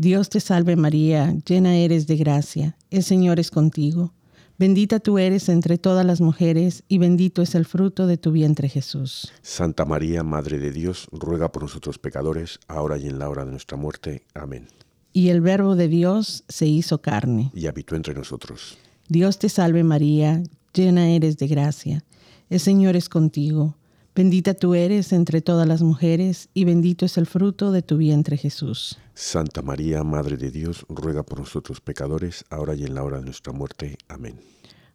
[0.00, 4.14] Dios te salve María, llena eres de gracia, el Señor es contigo.
[4.58, 8.70] Bendita tú eres entre todas las mujeres, y bendito es el fruto de tu vientre
[8.70, 9.30] Jesús.
[9.42, 13.50] Santa María, Madre de Dios, ruega por nosotros pecadores, ahora y en la hora de
[13.50, 14.24] nuestra muerte.
[14.32, 14.68] Amén.
[15.12, 17.50] Y el Verbo de Dios se hizo carne.
[17.52, 18.78] Y habitó entre nosotros.
[19.06, 20.42] Dios te salve María,
[20.72, 22.04] llena eres de gracia,
[22.48, 23.76] el Señor es contigo.
[24.20, 28.36] Bendita tú eres entre todas las mujeres, y bendito es el fruto de tu vientre
[28.36, 28.98] Jesús.
[29.14, 33.24] Santa María, Madre de Dios, ruega por nosotros pecadores, ahora y en la hora de
[33.24, 33.96] nuestra muerte.
[34.08, 34.38] Amén.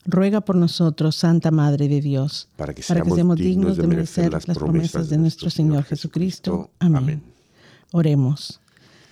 [0.05, 5.09] Ruega por nosotros, Santa Madre de Dios, para que seamos, dignos de merecer las promesas
[5.09, 6.69] de nuestro Señor Jesucristo.
[6.77, 7.23] Amén.
[7.93, 8.61] Oremos.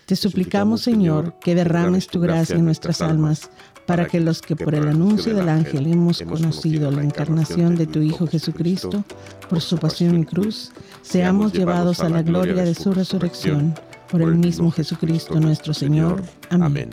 [0.05, 3.49] Te suplicamos, Señor, que derrames tu gracia en nuestras almas,
[3.85, 7.99] para que los que por el anuncio del ángel hemos conocido la encarnación de tu
[7.99, 9.03] Hijo Jesucristo,
[9.49, 13.73] por su pasión y cruz, seamos llevados a la gloria de su resurrección,
[14.09, 16.21] por el mismo Jesucristo nuestro Señor.
[16.49, 16.89] Amén.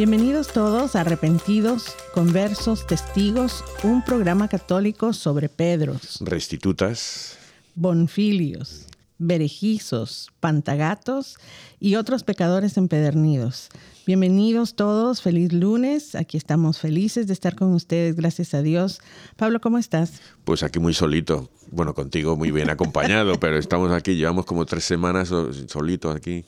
[0.00, 7.36] Bienvenidos todos Arrepentidos, Conversos, Testigos, un programa católico sobre Pedros, restitutas,
[7.74, 8.86] bonfilios,
[9.18, 11.36] berejizos, pantagatos
[11.80, 13.68] y otros pecadores empedernidos.
[14.06, 19.02] Bienvenidos todos, feliz lunes, aquí estamos felices de estar con ustedes, gracias a Dios.
[19.36, 20.22] Pablo, ¿cómo estás?
[20.44, 24.84] Pues aquí muy solito, bueno, contigo muy bien acompañado, pero estamos aquí, llevamos como tres
[24.84, 25.30] semanas
[25.66, 26.46] solitos aquí.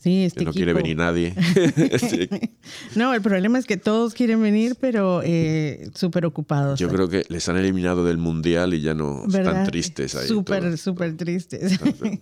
[0.00, 1.34] Sí, este no quiere venir nadie.
[2.96, 6.78] No, el problema es que todos quieren venir, pero eh, súper ocupados.
[6.78, 10.26] Yo creo que les han eliminado del mundial y ya no están tristes ahí.
[10.26, 11.78] Súper, súper tristes.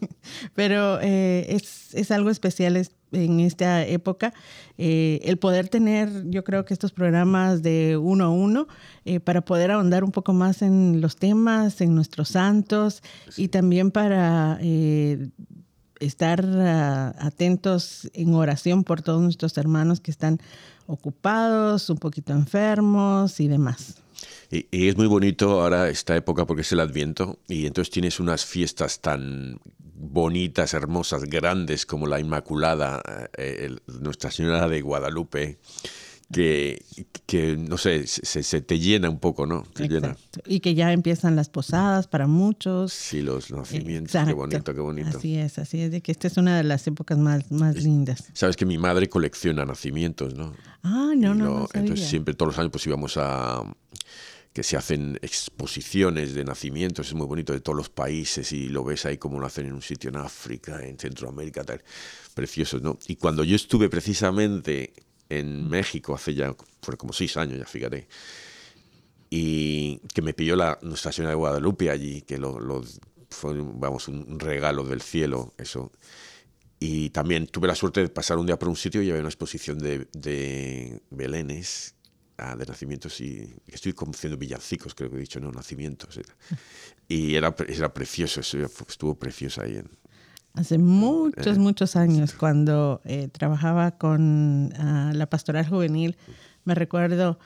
[0.54, 4.34] pero eh, es, es, algo especial en esta época
[4.76, 8.68] eh, el poder tener, yo creo que estos programas de uno a uno,
[9.24, 13.02] para poder ahondar un poco más en los temas, en nuestros santos
[13.36, 14.58] y también para
[16.00, 20.38] estar ah, atentos en oración por todos nuestros hermanos que están
[20.86, 23.96] ocupados, un poquito enfermos y demás.
[24.50, 28.44] Y, es muy bonito ahora esta época porque es el Adviento y entonces tienes unas
[28.44, 33.02] fiestas tan bonitas, hermosas, grandes como la Inmaculada,
[33.36, 35.58] eh, Nuestra Señora de Guadalupe,
[36.32, 36.84] que,
[37.26, 39.64] que no sé, se, te llena un poco, ¿no?
[39.76, 40.16] llena.
[40.46, 42.92] Y que ya empiezan las posadas para muchos.
[42.92, 45.16] Sí, los nacimientos, qué bonito, qué bonito.
[45.16, 48.24] Así es, así es, de que esta es una de las épocas más, más lindas.
[48.34, 50.54] Sabes que mi madre colecciona nacimientos, ¿no?
[50.82, 53.64] Ah, no, no, no Entonces siempre, todos los años, pues íbamos a
[54.52, 58.82] que se hacen exposiciones de nacimientos, es muy bonito, de todos los países, y lo
[58.82, 61.82] ves ahí como nacen en un sitio en África, en Centroamérica, tal,
[62.34, 62.98] preciosos, ¿no?
[63.06, 64.92] Y cuando yo estuve precisamente
[65.28, 68.08] en México hace ya, fue como seis años ya, fíjate.
[69.30, 72.82] Y que me pilló la Nuestra Señora de Guadalupe allí, que lo,
[73.28, 75.92] fue, vamos, un regalo del cielo, eso.
[76.80, 79.28] Y también tuve la suerte de pasar un día por un sitio y había una
[79.28, 81.96] exposición de, de belenes,
[82.38, 86.20] ah, de nacimientos, y estoy conociendo villancicos, creo que he dicho, no, nacimientos.
[87.10, 89.88] Y era, era precioso, estuvo precioso ahí en,
[90.58, 91.60] hace muchos, eh.
[91.60, 96.16] muchos años, cuando eh, trabajaba con ah, la pastoral juvenil,
[96.64, 97.38] me recuerdo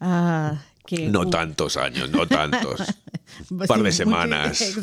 [0.00, 1.10] ah, que...
[1.10, 2.80] No tantos años, no tantos.
[3.50, 4.76] un par de semanas.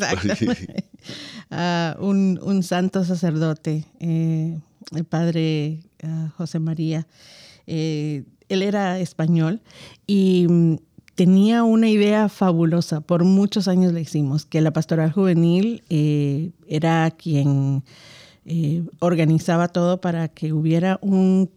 [1.54, 4.58] Ah, un, un, santo sacerdote, eh,
[4.92, 5.80] el padre
[6.38, 7.06] José María,
[7.66, 9.60] él era español
[10.06, 10.76] y mm,
[11.22, 17.08] tenía una idea fabulosa, por muchos años la hicimos, que la pastoral juvenil eh, era
[17.12, 17.84] quien
[18.44, 21.48] eh, organizaba todo para que hubiera un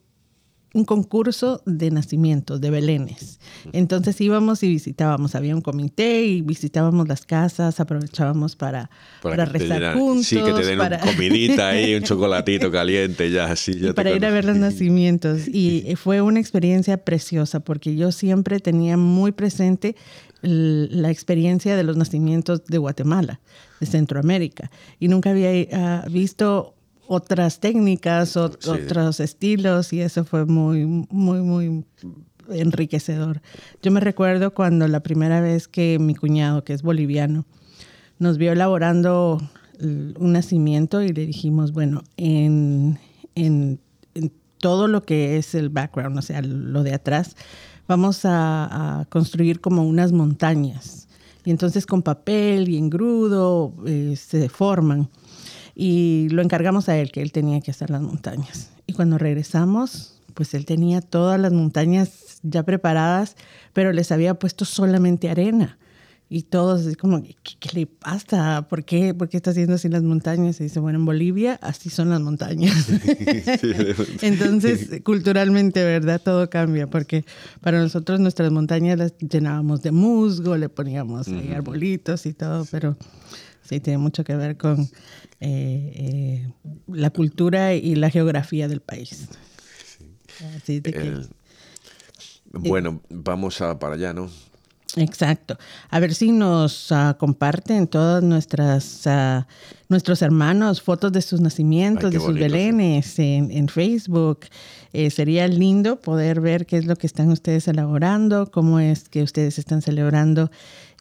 [0.75, 3.39] un concurso de nacimientos, de belenes.
[3.72, 8.89] Entonces íbamos y visitábamos, había un comité y visitábamos las casas, aprovechábamos para,
[9.22, 10.27] para, rezar juntos.
[10.27, 10.98] Sí, que te den para...
[11.01, 13.80] una comidita ahí, un chocolatito caliente, ya así.
[13.80, 15.48] Ya para ir a ver los nacimientos.
[15.48, 19.95] Y fue una experiencia preciosa porque yo siempre tenía muy presente
[20.42, 23.39] la experiencia de los nacimientos de Guatemala,
[23.80, 24.69] de Centroamérica.
[25.00, 26.75] Y nunca había ah, visto
[27.07, 31.86] otras técnicas, otros estilos y eso fue muy, muy, muy
[32.50, 33.42] enriquecedor.
[33.81, 37.46] Yo me recuerdo cuando la primera vez que mi cuñado, que es boliviano,
[38.19, 39.42] nos vio elaborando
[39.80, 43.00] un nacimiento y le dijimos, bueno, en,
[43.36, 43.80] en,
[44.60, 47.36] todo lo que es el background, o sea, lo de atrás,
[47.88, 51.08] vamos a, construir como unas montañas.
[51.44, 55.10] Y entonces con papel y engrudo eh, se forman
[55.75, 58.69] y lo encargamos a él, que él tenía que hacer las montañas.
[58.88, 63.36] Y cuando regresamos, pues él tenía todas las montañas ya preparadas,
[63.74, 65.77] pero les había puesto solamente arena.
[66.27, 68.66] Y todos así como, ¿qué, le pasa?
[68.68, 69.13] ¿Por qué?
[69.13, 70.60] ¿Por qué está haciendo así las montañas?
[70.60, 72.88] Y dice, bueno, en Bolivia así son las montañas.
[74.22, 76.19] Entonces, culturalmente, ¿verdad?
[76.24, 77.25] Todo cambia, porque
[77.62, 82.98] para nosotros nuestras montañas las llenábamos de musgo, le poníamos arbolitos y todo, pero
[83.62, 84.89] sí, tiene mucho que ver con
[85.40, 86.54] eh, eh,
[86.88, 89.28] la cultura y la geografía del país.
[92.52, 94.30] bueno, vamos a para allá, ¿no?
[94.98, 95.58] Exacto.
[95.90, 99.44] A ver si nos uh, comparten todas nuestras uh,
[99.90, 104.42] nuestros hermanos fotos de sus nacimientos, de sus belenes en, en, Facebook.
[104.94, 109.24] Eh, sería lindo poder ver qué es lo que están ustedes elaborando, cómo es que
[109.24, 110.50] ustedes están celebrando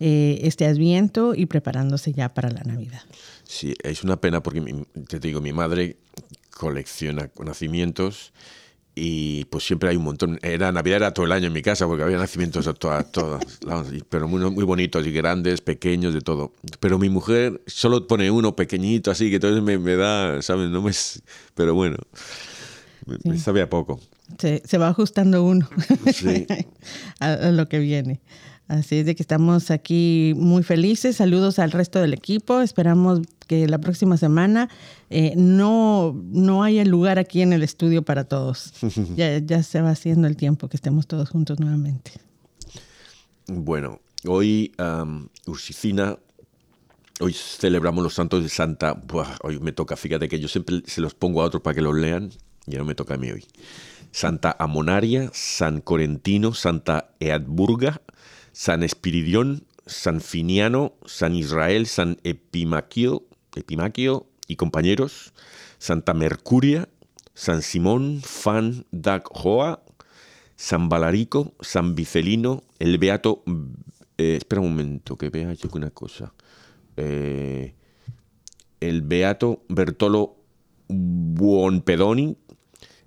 [0.01, 3.03] eh, este Adviento y preparándose ya para la Navidad.
[3.45, 5.99] Sí, es una pena porque te digo, mi madre
[6.51, 8.33] colecciona nacimientos
[8.97, 10.39] y pues siempre hay un montón.
[10.43, 13.45] Era Navidad era todo el año en mi casa porque había nacimientos a todas, todas
[14.09, 16.53] pero muy, muy bonitos y grandes, pequeños, de todo.
[16.79, 20.71] Pero mi mujer solo pone uno pequeñito así que entonces me, me da, ¿sabes?
[20.71, 20.93] No me,
[21.55, 21.97] pero bueno,
[23.25, 24.01] me, sabe a poco.
[24.39, 25.69] Se, se va ajustando uno
[27.19, 28.21] a lo que viene.
[28.67, 31.17] Así es de que estamos aquí muy felices.
[31.17, 32.61] Saludos al resto del equipo.
[32.63, 34.71] Esperamos que la próxima semana
[35.11, 38.73] eh, no, no haya lugar aquí en el estudio para todos.
[39.17, 42.13] ya, ya se va haciendo el tiempo que estemos todos juntos nuevamente.
[43.47, 46.17] Bueno, hoy um, Ursicina,
[47.21, 49.03] hoy celebramos los santos de Santa.
[49.43, 51.95] hoy me toca, fíjate que yo siempre se los pongo a otros para que los
[51.95, 52.31] lean.
[52.67, 53.45] Ya no me toca a mí hoy.
[54.11, 58.01] Santa Amonaria, San Corentino, Santa Eadburga,
[58.55, 63.25] San Espiridión, San Finiano, San Israel, San Epimaquio,
[63.57, 65.35] Epimaquio y compañeros,
[65.79, 66.89] Santa Mercuria,
[67.35, 69.83] San Simón, Fan Dag Joa,
[70.55, 73.43] San Balarico, San Vicelino, el Beato.
[74.19, 76.33] Eh, espera un momento, que vea yo una cosa.
[76.97, 77.75] Eh,
[78.79, 80.37] el Beato Bertolo
[80.87, 82.37] Buonpedoni,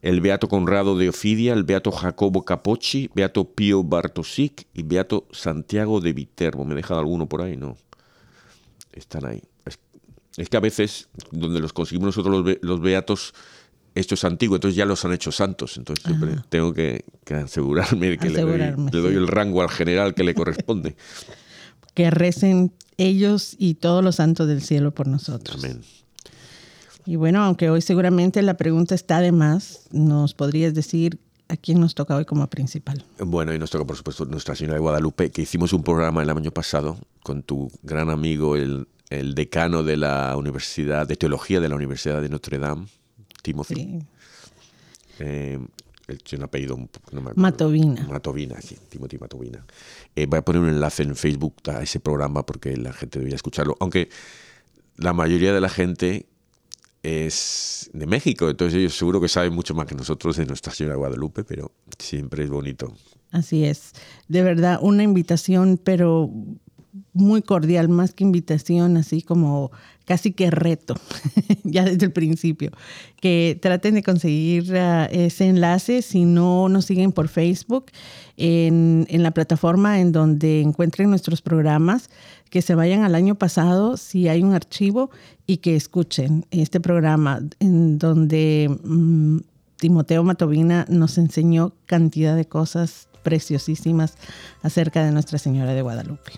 [0.02, 6.00] el Beato Conrado de Ofidia, el Beato Jacobo Capocci, Beato Pío Bartosic y Beato Santiago
[6.00, 6.66] de Viterbo.
[6.66, 7.58] ¿Me he dejado alguno por ahí?
[7.58, 7.78] No.
[8.94, 9.42] Están ahí.
[10.38, 13.34] Es, que a veces, donde los conseguimos nosotros los, Beatos,
[13.96, 15.78] esto es antiguo, entonces ya los han hecho santos.
[15.78, 20.36] Entonces siempre tengo que, asegurarme de que le doy, el rango al general que le
[20.36, 20.96] corresponde.
[21.96, 25.64] que recen ellos y todos los santos del cielo por nosotros.
[25.64, 25.82] Amén.
[27.07, 31.80] Y bueno, aunque hoy seguramente la pregunta está de más, ¿nos podrías decir a quién
[31.80, 33.06] nos toca hoy como principal?
[33.18, 36.30] Bueno, y nos toca, por supuesto, Nuestra Señora de Guadalupe, que hicimos un programa el
[36.30, 41.69] año pasado con tu gran amigo, el, el decano de la Universidad de Teología de
[41.69, 42.87] la Universidad de Notre Dame,
[43.42, 43.76] Timothy.
[43.76, 43.99] Sí.
[45.19, 45.59] Eh,
[46.26, 46.78] tiene un apellido
[47.14, 48.06] no me Matovina.
[48.09, 49.66] Matovina, sí, Timothy Matovina.
[50.14, 53.37] Eh, voy a poner un enlace en Facebook a ese programa porque la gente debería
[53.37, 53.78] escucharlo.
[53.80, 54.09] Aunque
[54.97, 56.28] la mayoría de la gente
[57.07, 60.95] es de México, entonces ellos seguro que saben mucho más que nosotros de Nuestra Señora
[60.95, 62.94] Guadalupe, pero siempre es bonito.
[63.31, 63.94] Así es,
[64.28, 66.30] de verdad, una invitación, pero
[67.14, 69.71] muy cordial, más que invitación, así como
[70.07, 70.95] casi que reto,
[71.64, 72.71] ya desde el principio,
[73.19, 77.87] que traten de conseguir ah, ese enlace si no nos siguen por Facebook,
[78.37, 82.09] en, en, la plataforma en donde encuentren nuestros programas,
[82.49, 85.11] que se vayan al año pasado si hay un archivo
[85.45, 89.40] y que escuchen este programa en donde mm,
[89.78, 94.14] Timoteo Matovina nos enseñó cantidad de cosas preciosísimas
[94.61, 96.31] acerca de Nuestra Señora de Guadalupe.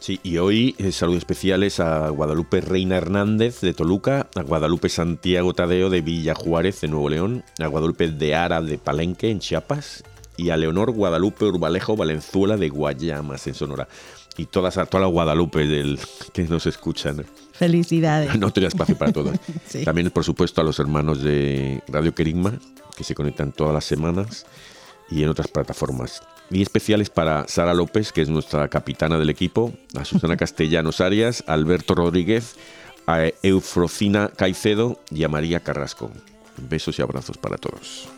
[0.00, 5.54] Sí, y hoy eh, saludos especiales a Guadalupe Reina Hernández de Toluca, a Guadalupe Santiago
[5.54, 10.04] Tadeo de Villa Juárez de Nuevo León, a Guadalupe de Ara de Palenque en Chiapas
[10.36, 13.88] y a Leonor Guadalupe Urbalejo Valenzuela de Guayamas en Sonora.
[14.36, 15.98] Y todas, a toda la Guadalupe del,
[16.32, 17.26] que nos escuchan.
[17.52, 18.38] Felicidades.
[18.38, 19.36] No tenía espacio para todos.
[19.84, 22.54] También, por supuesto, a los hermanos de Radio Querigma,
[22.96, 24.46] que se conectan todas las semanas
[25.10, 26.22] y en otras plataformas.
[26.50, 31.44] Y especiales para Sara López, que es nuestra capitana del equipo, a Susana Castellanos Arias,
[31.46, 32.56] a Alberto Rodríguez,
[33.06, 36.10] a Eufrocina Caicedo y a María Carrasco.
[36.56, 38.08] Besos y abrazos para todos.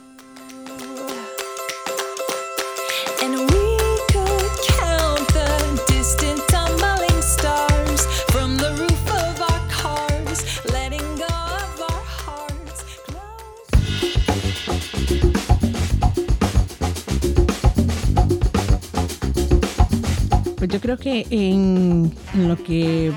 [20.61, 23.13] Pues yo creo que en, lo que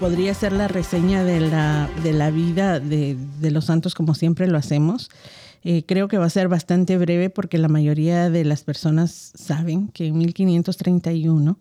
[0.00, 3.16] podría ser la reseña de la, de la vida de,
[3.52, 5.08] los santos, como siempre lo hacemos,
[5.62, 9.86] eh, creo que va a ser bastante breve porque la mayoría de las personas saben
[9.86, 11.60] que en 1531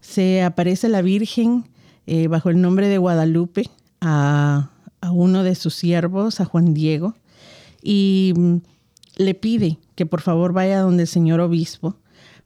[0.00, 1.68] se aparece la Virgen
[2.06, 3.68] eh, bajo el nombre de Guadalupe
[4.00, 4.70] a,
[5.02, 7.14] a, uno de sus siervos, a Juan Diego,
[7.82, 8.56] y mm,
[9.16, 11.98] le pide que por favor vaya donde el señor obispo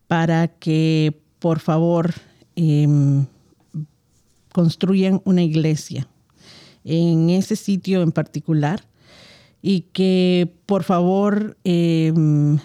[0.08, 2.12] para que por favor,
[2.56, 3.24] em,
[4.52, 6.08] construyan una iglesia
[6.82, 8.82] en ese sitio en particular
[9.62, 12.58] y que por favor em,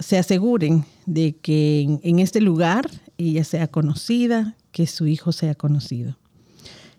[0.00, 6.16] se aseguren de que en, este lugar ella sea conocida, que su hijo sea conocido.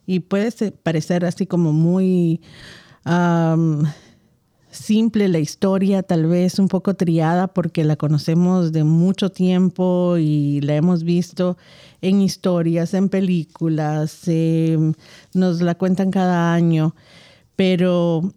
[0.05, 2.41] Y puede parecer así como muy
[4.75, 10.61] simple la historia, tal vez un poco triada porque la conocemos de mucho tiempo y
[10.61, 11.57] la hemos visto
[12.01, 14.93] en historias, en películas, em,
[15.33, 16.93] nos la cuentan cada año,
[17.55, 18.33] pero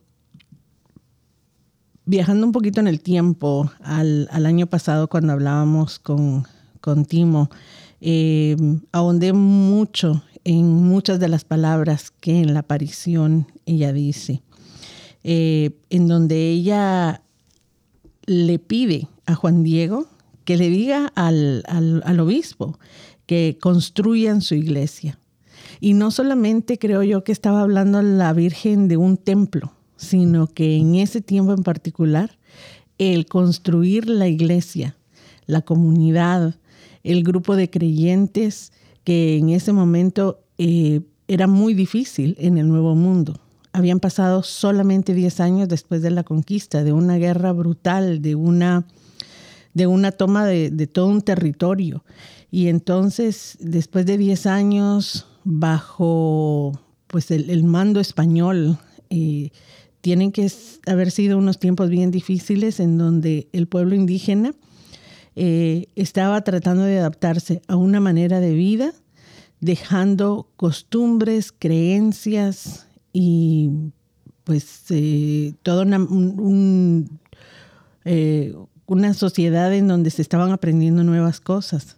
[2.06, 6.46] viajando un poquito en el tiempo, al, año pasado cuando hablábamos con,
[6.80, 7.50] con Timo,
[8.00, 8.56] eh,
[8.92, 14.42] ahondé mucho en muchas de las palabras que en la aparición ella dice.
[15.30, 17.20] Eh, en donde ella
[18.24, 20.06] le pide a Juan Diego
[20.46, 22.78] que le diga al, al, obispo
[23.26, 25.18] que construyan su iglesia.
[25.80, 30.78] Y no solamente creo yo que estaba hablando la Virgen de un templo, sino que
[30.78, 32.38] en ese tiempo en particular,
[32.96, 34.96] el construir la iglesia,
[35.44, 36.54] la comunidad,
[37.04, 38.72] el grupo de creyentes
[39.04, 43.38] que en ese momento eh, era muy difícil en el Nuevo Mundo
[43.78, 48.84] habían pasado solamente 10 años después de la conquista, de una guerra brutal, de una,
[49.72, 52.04] de una toma de, todo un territorio.
[52.50, 56.72] Y entonces, después de 10 años, bajo
[57.06, 58.78] pues el, mando español,
[59.10, 59.50] eh,
[60.00, 60.50] tienen que
[60.86, 64.54] haber sido unos tiempos bien difíciles en donde el pueblo indígena
[65.36, 68.92] eh, estaba tratando de adaptarse a una manera de vida,
[69.60, 73.70] dejando costumbres, creencias, y
[74.44, 77.06] pues eh, toda una,
[78.04, 78.54] eh,
[78.86, 81.96] una sociedad en donde se estaban aprendiendo nuevas cosas.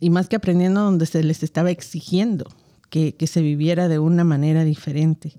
[0.00, 2.46] Y más que aprendiendo, donde se les estaba exigiendo
[2.90, 5.34] que, que se viviera de una manera diferente.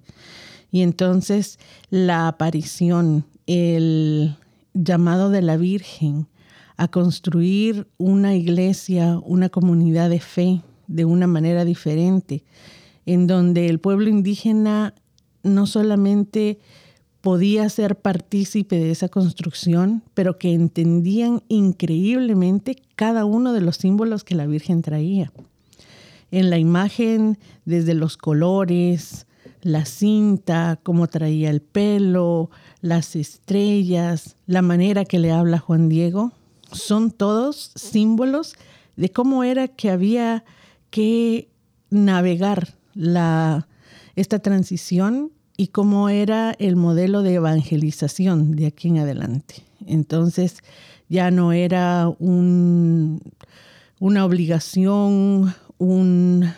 [0.72, 1.60] Y entonces
[1.90, 4.38] la aparición, el
[4.74, 6.28] llamado de la Virgen
[6.78, 12.44] a construir una iglesia, una comunidad de fe de una manera diferente,
[13.08, 14.94] en donde el pueblo indígena
[15.42, 16.60] no solamente
[17.22, 24.24] podía ser partícipe de esa construcción, pero que entendían increíblemente cada uno de los símbolos
[24.24, 25.32] que la Virgen traía.
[26.32, 29.26] En la imagen, desde los colores,
[29.62, 32.50] la cinta, cómo traía el pelo,
[32.82, 36.34] las estrellas, la manera que le habla Juan Diego,
[36.74, 38.56] son todos símbolos
[38.98, 40.44] de cómo era que había
[40.90, 41.48] que
[41.90, 43.68] navegar la,
[44.16, 49.64] esta transición y cómo era el modelo de evangelización de aquí en adelante.
[49.86, 50.58] Entonces
[51.10, 53.22] ya no era un,
[54.00, 56.52] una obligación, un,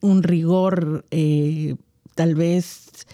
[0.00, 1.76] un rigor eh,
[2.14, 3.06] tal vez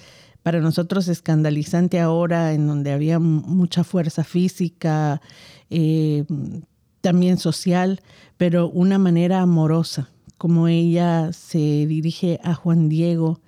[0.42, 5.20] para nosotros escandalizante ahora, en donde había mucha fuerza física,
[5.70, 6.24] eh,
[7.00, 8.00] también social,
[8.36, 10.11] pero una manera amorosa
[10.42, 13.38] como ella se dirige a Juan Diego,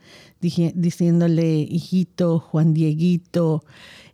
[0.41, 3.65] diciéndole, hijito, Juan Dieguito,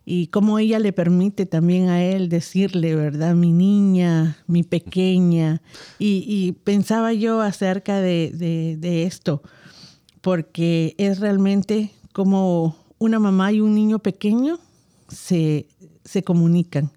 [0.03, 3.35] y cómo ella le permite también a él decirle, ¿verdad?
[3.35, 5.61] Mi niña, mi pequeña.
[5.99, 9.43] Y, pensaba yo acerca de, esto,
[10.21, 14.57] porque es realmente como una mamá y un niño pequeño
[15.07, 15.67] se,
[16.03, 16.89] se comunican.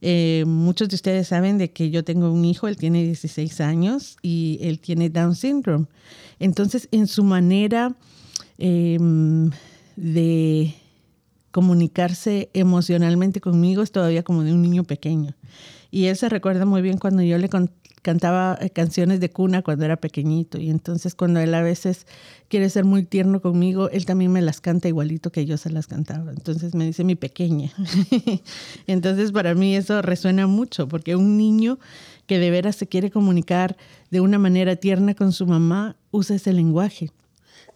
[0.00, 4.16] Eh, muchos de ustedes saben de que yo tengo un hijo, él tiene 16 años
[4.22, 5.86] y él tiene Down syndrome.
[6.38, 7.96] Entonces, en su manera
[8.58, 9.50] em,
[9.96, 10.74] de
[11.50, 15.34] comunicarse emocionalmente conmigo es todavía como de un niño pequeño.
[15.90, 17.48] Y él se recuerda muy bien cuando yo le
[18.08, 20.56] cantaba eh, canciones de cuna cuando era pequeñito.
[20.56, 22.06] Y entonces cuando él a veces
[22.48, 25.88] quiere ser muy tierno conmigo, él también me las canta igualito que yo se las
[25.88, 26.30] cantaba.
[26.30, 27.70] Entonces me dice mi pequeña.
[28.86, 31.78] entonces para mí eso resuena mucho, porque un niño
[32.26, 33.76] que de veras se quiere comunicar
[34.10, 37.10] de una manera tierna con su mamá usa ese lenguaje.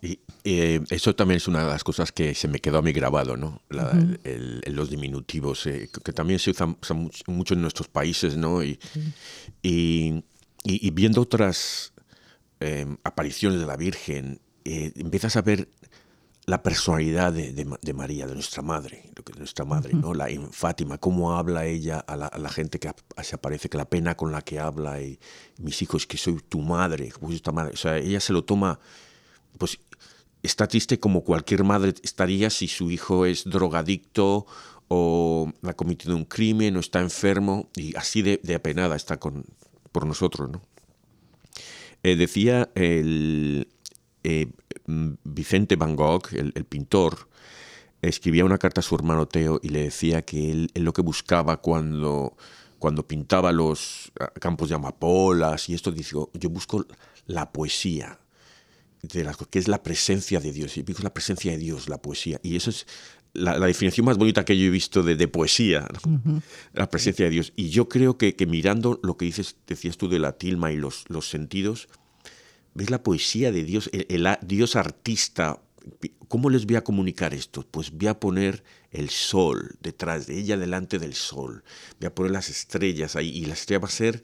[0.02, 2.92] Y eh, eso también es una de las cosas que se me quedó a mí
[2.92, 3.62] grabado, ¿no?
[3.70, 6.76] los diminutivos, eh, que también se usan,
[7.28, 8.64] mucho en nuestros países, ¿no?
[8.64, 8.80] Y,
[9.62, 11.92] y, viendo otras
[12.58, 15.68] em, apariciones de la Virgen, eh, empiezas a ver
[16.46, 20.12] la personalidad de, María, de nuestra madre, que nuestra madre, ¿no?
[20.14, 22.90] La en Fátima, cómo habla ella a la, gente que
[23.22, 25.20] se aparece, que la pena con la que habla y
[25.58, 27.74] mis hijos, que soy tu madre, pues madre.
[27.74, 28.80] O sea, ella se lo toma,
[29.56, 29.78] pues
[30.42, 34.46] está triste como cualquier madre estaría si su hijo es drogadicto
[34.88, 39.44] o ha cometido un crimen o está enfermo y así de, apenada está con,
[39.90, 40.50] por nosotros.
[40.50, 40.62] ¿no?
[42.02, 43.68] Eh, decía el
[44.24, 44.50] eh,
[44.86, 47.28] Vicente Van Gogh, el, pintor,
[48.02, 51.58] escribía una carta a su hermano Teo y le decía que él, lo que buscaba
[51.58, 52.36] cuando,
[52.78, 56.84] cuando pintaba los ah, campos de amapolas y esto, dijo, yo busco
[57.26, 58.18] la poesía,
[59.02, 60.76] de las, que es la presencia de Dios.
[60.76, 62.40] Y la presencia de Dios, la poesía.
[62.42, 62.86] Y eso es
[63.32, 65.86] la, definición más bonita que yo he visto de, poesía,
[66.72, 67.52] la presencia de Dios.
[67.56, 71.04] Y yo creo que, mirando lo que dices, decías tú de la tilma y los,
[71.08, 71.88] los sentidos,
[72.74, 75.60] ves la poesía de Dios, el, Dios artista.
[76.28, 77.66] ¿Cómo les voy a comunicar esto?
[77.68, 81.64] Pues voy a poner el sol detrás de ella, delante del sol.
[81.98, 83.30] Voy a poner las estrellas ahí.
[83.30, 84.22] Y la estrella va a ser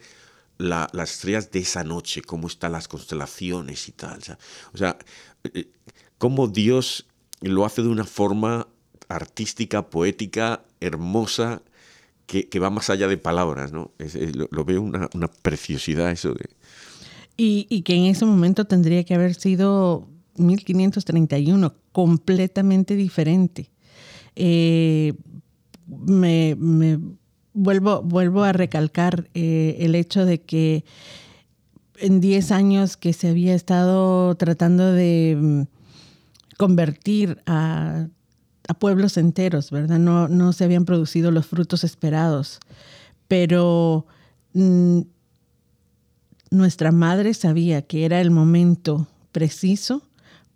[0.58, 4.18] las estrellas de esa noche, cómo están las constelaciones y tal.
[4.72, 4.98] O sea,
[5.54, 5.70] eh,
[6.18, 7.06] cómo Dios
[7.40, 8.66] lo hace de una forma
[9.08, 11.62] artística, poética, hermosa,
[12.26, 13.92] que, va más allá de palabras, ¿no?
[14.50, 15.08] lo, veo una,
[15.40, 16.50] preciosidad eso de...
[17.38, 23.70] Y, que en ese momento tendría que haber sido 1531, completamente diferente.
[24.34, 25.14] Eh,
[25.86, 26.98] me
[27.58, 30.84] vuelvo, vuelvo a recalcar eh, el hecho de que
[31.98, 35.62] en 10 años que se había estado tratando de mm,
[36.56, 38.06] convertir a,
[38.78, 39.98] pueblos enteros, ¿verdad?
[39.98, 42.60] No, no, se habían producido los frutos esperados,
[43.26, 44.06] pero
[44.52, 45.00] mm,
[46.50, 50.02] nuestra madre sabía que era el momento preciso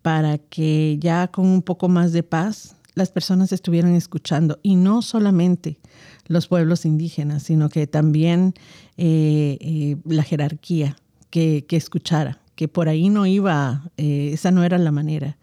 [0.03, 5.01] para que ya con un poco más de paz las personas estuvieran escuchando y no
[5.01, 5.79] solamente
[6.33, 8.55] los pueblos indígenas, sino que también
[8.97, 10.97] eh, eh, la jerarquía
[11.31, 15.38] que, escuchara, que por ahí no iba, eh, esa no era la manera,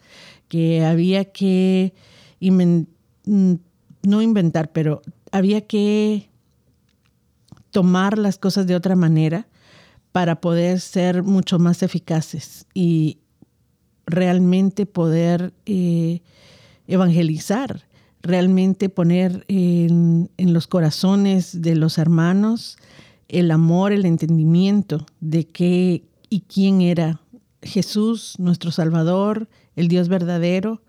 [0.47, 1.93] que había que
[2.41, 3.54] mm,
[4.04, 6.30] no inventar, pero había que
[7.71, 9.47] tomar las cosas de otra manera
[10.12, 13.19] para poder ser mucho más eficaces y
[14.08, 15.54] realmente poder
[16.88, 17.88] evangelizar
[18.21, 22.77] realmente poner en, los corazones de los hermanos
[23.27, 27.21] el amor, el entendimiento de qué y quién era
[27.62, 30.82] Jesús, nuestro Salvador, el Dios verdadero,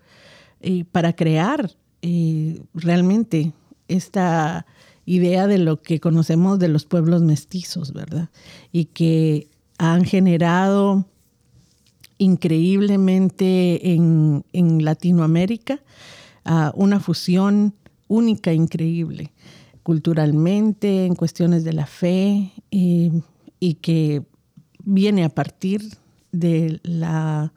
[0.91, 3.53] para crear eh, realmente
[3.87, 4.65] esta
[5.05, 8.29] idea de lo que conocemos de los pueblos mestizos, ¿verdad?
[8.71, 11.05] Y que han generado
[12.17, 15.81] increíblemente en, en Latinoamérica
[16.75, 17.73] una fusión
[18.07, 19.31] única, increíble,
[19.83, 23.23] culturalmente, en cuestiones de la fe, y,
[23.81, 24.23] que
[24.83, 25.81] viene a partir
[26.31, 27.53] de la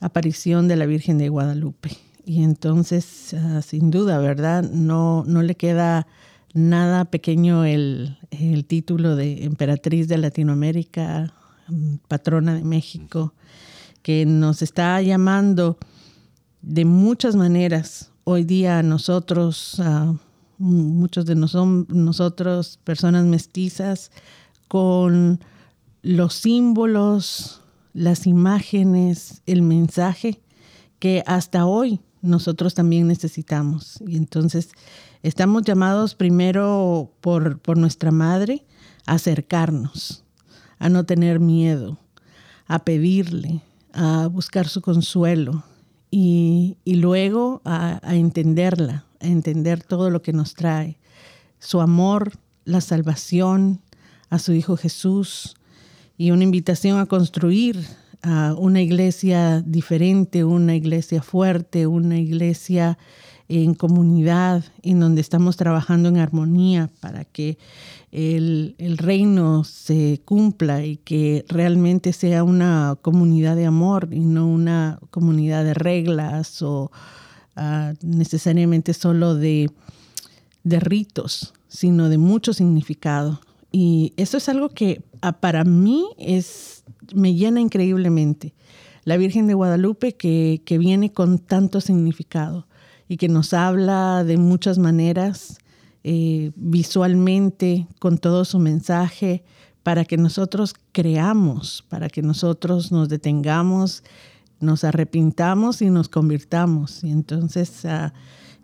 [0.00, 1.90] aparición de la Virgen de Guadalupe.
[2.24, 4.62] Y entonces, ah, sin duda, ¿verdad?
[4.62, 6.06] No, no le queda
[6.54, 11.32] nada pequeño el, el, título de emperatriz de Latinoamérica,
[12.08, 13.32] patrona de México,
[14.02, 15.78] que nos está llamando
[16.62, 18.10] de muchas maneras.
[18.24, 19.82] Hoy día nosotros,
[20.58, 24.12] muchos de nosotros, personas mestizas,
[24.68, 25.40] con
[26.02, 27.60] los símbolos,
[27.92, 30.40] las imágenes, el mensaje
[30.98, 34.00] que hasta hoy nosotros también necesitamos.
[34.06, 34.70] Y entonces
[35.22, 38.64] estamos llamados primero por, por nuestra madre
[39.04, 40.24] a acercarnos,
[40.78, 41.98] a no tener miedo,
[42.66, 45.64] a pedirle, a buscar su consuelo
[46.14, 50.98] y, luego a, entenderla, a entender todo lo que nos trae,
[51.58, 52.32] su amor,
[52.66, 53.80] la salvación,
[54.28, 55.56] a su Hijo Jesús
[56.18, 57.84] y una invitación a construir
[58.58, 62.98] una iglesia diferente, una iglesia fuerte, una iglesia
[63.52, 67.58] en comunidad, en donde estamos trabajando en armonía para que
[68.10, 74.98] el, reino se cumpla y que realmente sea una comunidad de amor y no una
[75.10, 76.90] comunidad de reglas o
[77.54, 79.70] ah, necesariamente solo de,
[80.64, 83.40] de ritos, sino de mucho significado.
[83.70, 86.84] Y eso es algo que ah, para mí es,
[87.14, 88.54] me llena increíblemente.
[89.04, 92.66] La Virgen de Guadalupe que, que viene con tanto significado
[93.12, 95.58] y que nos habla de muchas maneras,
[96.02, 99.44] eh, visualmente, con todo su mensaje,
[99.82, 104.02] para que nosotros creamos, para que nosotros nos detengamos,
[104.60, 107.04] nos arrepintamos y nos convirtamos.
[107.04, 108.14] Y entonces ah,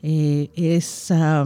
[0.03, 1.45] eh, es ah,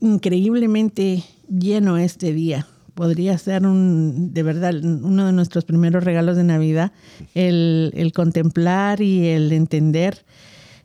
[0.00, 2.66] increíblemente lleno este día.
[2.98, 6.90] Podría ser un, de verdad uno de nuestros primeros regalos de Navidad,
[7.32, 10.24] el, contemplar y el entender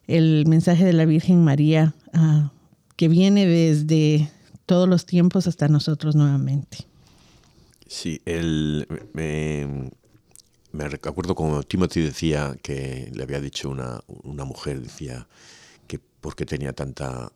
[0.06, 2.52] el mensaje de la Virgen María ah,
[2.98, 4.30] que viene desde
[4.68, 6.86] todos los tiempos hasta nosotros nuevamente.
[7.88, 9.90] Sí, el, me,
[10.72, 15.28] me recuerdo como Timothy decía que le había dicho una, una mujer, decía
[15.88, 17.32] que porque tenía tanta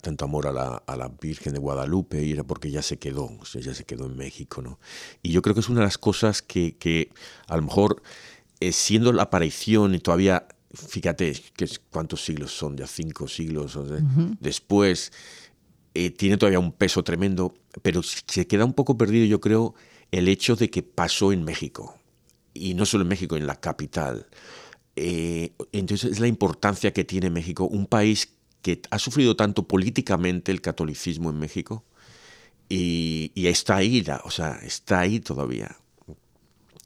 [0.00, 3.24] tanto amor a la, a la, Virgen de Guadalupe y era porque ya se quedó,
[3.38, 4.78] o sea, ya se quedó en México, ¿no?
[5.22, 7.10] Y yo creo que es una de las cosas que, que
[7.48, 8.02] a lo mejor,
[8.60, 13.78] eh, siendo la aparición y todavía, fíjate, que cuántos siglos son, ya cinco siglos
[14.40, 15.12] después,
[15.94, 19.74] eh, tiene todavía un peso tremendo, pero se queda un poco perdido, yo creo,
[20.10, 21.98] el hecho de que pasó en México,
[22.54, 24.26] y no solo en México, en la capital.
[24.96, 30.52] Eh, entonces es la importancia que tiene México, un país que ha sufrido tanto políticamente
[30.52, 31.84] el catolicismo en México
[32.68, 35.76] y, está ahí, o sea, está ahí todavía.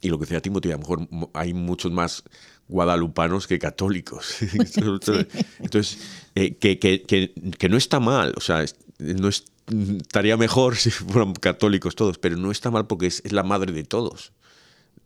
[0.01, 2.23] Y lo que decía Timothy, a lo mejor hay muchos más
[2.67, 4.37] guadalupanos que católicos.
[5.59, 5.97] Entonces,
[6.35, 8.65] eh, que, que, que, no está mal, o sea,
[8.99, 13.71] no estaría mejor si fueran católicos todos, pero no está mal porque es, la madre
[13.71, 14.33] de todos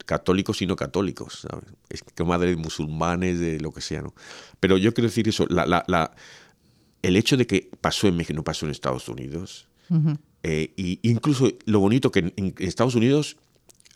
[0.05, 1.47] católicos y no católicos,
[1.89, 4.15] Es que madre de musulmanes, de lo que sea, ¿no?
[4.59, 6.11] Pero yo quiero decir eso, la, la, la,
[7.01, 9.67] el hecho de que pasó en México, no pasó en Estados Unidos,
[10.43, 13.37] eh, y incluso lo bonito que en, Estados Unidos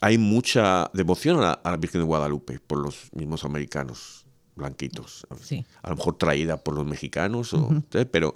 [0.01, 5.25] hay mucha devoción a la, Virgen de Guadalupe por los mismos americanos blanquitos.
[5.81, 7.69] A lo mejor traída por los mexicanos, o,
[8.11, 8.35] pero,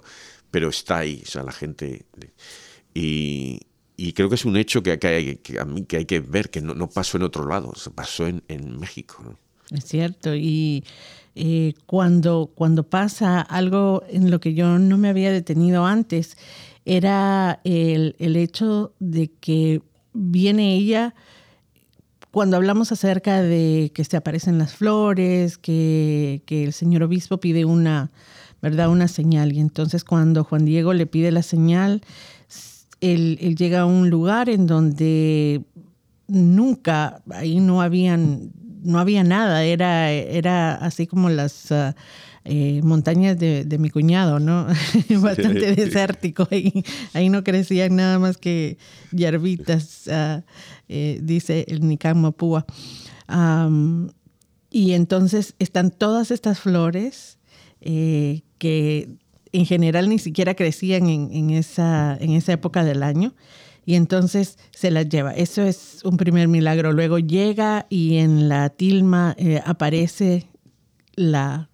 [0.50, 2.06] pero está ahí, o sea, la gente...
[2.94, 3.60] Y,
[4.14, 6.62] creo que es un hecho que, hay, que, a mí, que hay que ver, que
[6.62, 9.36] no, pasó en otro lado, pasó en, en México.
[9.70, 10.84] Es cierto, y
[11.36, 16.36] eh, cuando, cuando pasa algo en lo que yo no me había detenido antes,
[16.84, 19.80] era el, el hecho de que
[20.12, 21.14] viene ella,
[22.30, 27.64] cuando hablamos acerca de que se aparecen las flores, que, que el señor obispo pide
[27.64, 28.10] una,
[28.62, 28.88] ¿verdad?
[28.90, 29.52] Una señal.
[29.52, 32.02] Y entonces cuando Juan Diego le pide la señal,
[33.00, 35.62] él, él, llega a un lugar en donde
[36.28, 38.52] nunca, ahí no habían
[38.82, 41.72] no había nada, era, era así como las
[42.44, 44.66] eh, montañas de, mi cuñado, ¿no?
[45.20, 46.48] Bastante desértico.
[46.50, 48.78] Ahí, ahí no crecían nada más que
[49.12, 50.42] hierbitas, ah,
[50.88, 51.82] eh, dice el
[52.16, 52.64] Mapúa.
[54.70, 57.38] y entonces están todas estas flores
[57.82, 59.10] eh, que
[59.52, 63.34] en general ni siquiera crecían en, esa, en esa época del año
[63.84, 65.32] y entonces se las lleva.
[65.32, 66.92] Eso es un primer milagro.
[66.92, 70.46] Luego llega y en la tilma eh, aparece
[71.14, 71.68] la,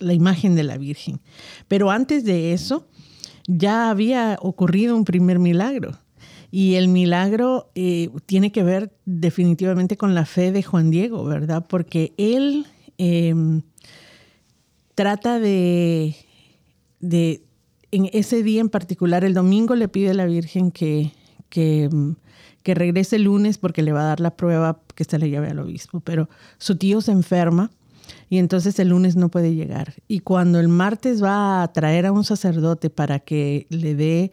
[0.00, 1.20] imagen de la Virgen.
[1.68, 2.88] Pero antes de eso
[3.46, 5.98] ya había ocurrido un primer milagro.
[6.50, 11.66] Y el milagro eh, tiene que ver definitivamente con la fe de Juan Diego, ¿verdad?
[11.66, 12.66] Porque él
[12.98, 13.62] em,
[14.94, 16.14] trata de,
[17.00, 17.42] de,
[17.90, 21.12] en ese día en particular, el domingo le pide a la Virgen que
[21.52, 21.90] que,
[22.62, 25.48] que regrese el lunes porque le va a dar la prueba que se le lleve
[25.48, 26.00] al obispo.
[26.00, 27.70] Pero su tío se enferma
[28.30, 29.94] y entonces el lunes no puede llegar.
[30.08, 34.32] Y cuando el martes va a traer a un sacerdote para que le dé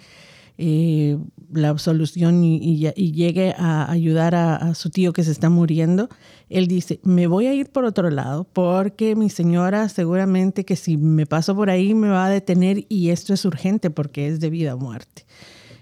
[0.58, 1.18] eh,
[1.52, 6.08] la solución y, llegue a ayudar a, su tío que se está muriendo,
[6.48, 10.96] él dice, me voy a ir por otro lado porque mi señora seguramente que si
[10.96, 14.50] me paso por ahí me va a detener y esto es urgente porque es de
[14.50, 15.26] vida o muerte.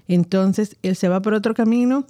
[0.07, 2.05] Entonces él se va por otro camino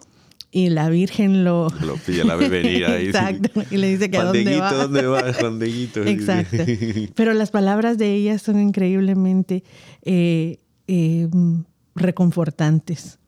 [0.51, 1.67] y la Virgen lo...
[1.81, 2.81] Lo pilla, la ahí.
[3.07, 3.63] Exacto.
[3.69, 4.73] Y le dice que a dónde va.
[4.73, 6.57] ¿dónde va, Juan Exacto.
[7.15, 9.63] Pero las palabras de ella son increíblemente
[10.03, 11.27] eh, eh,
[11.95, 13.19] reconfortantes.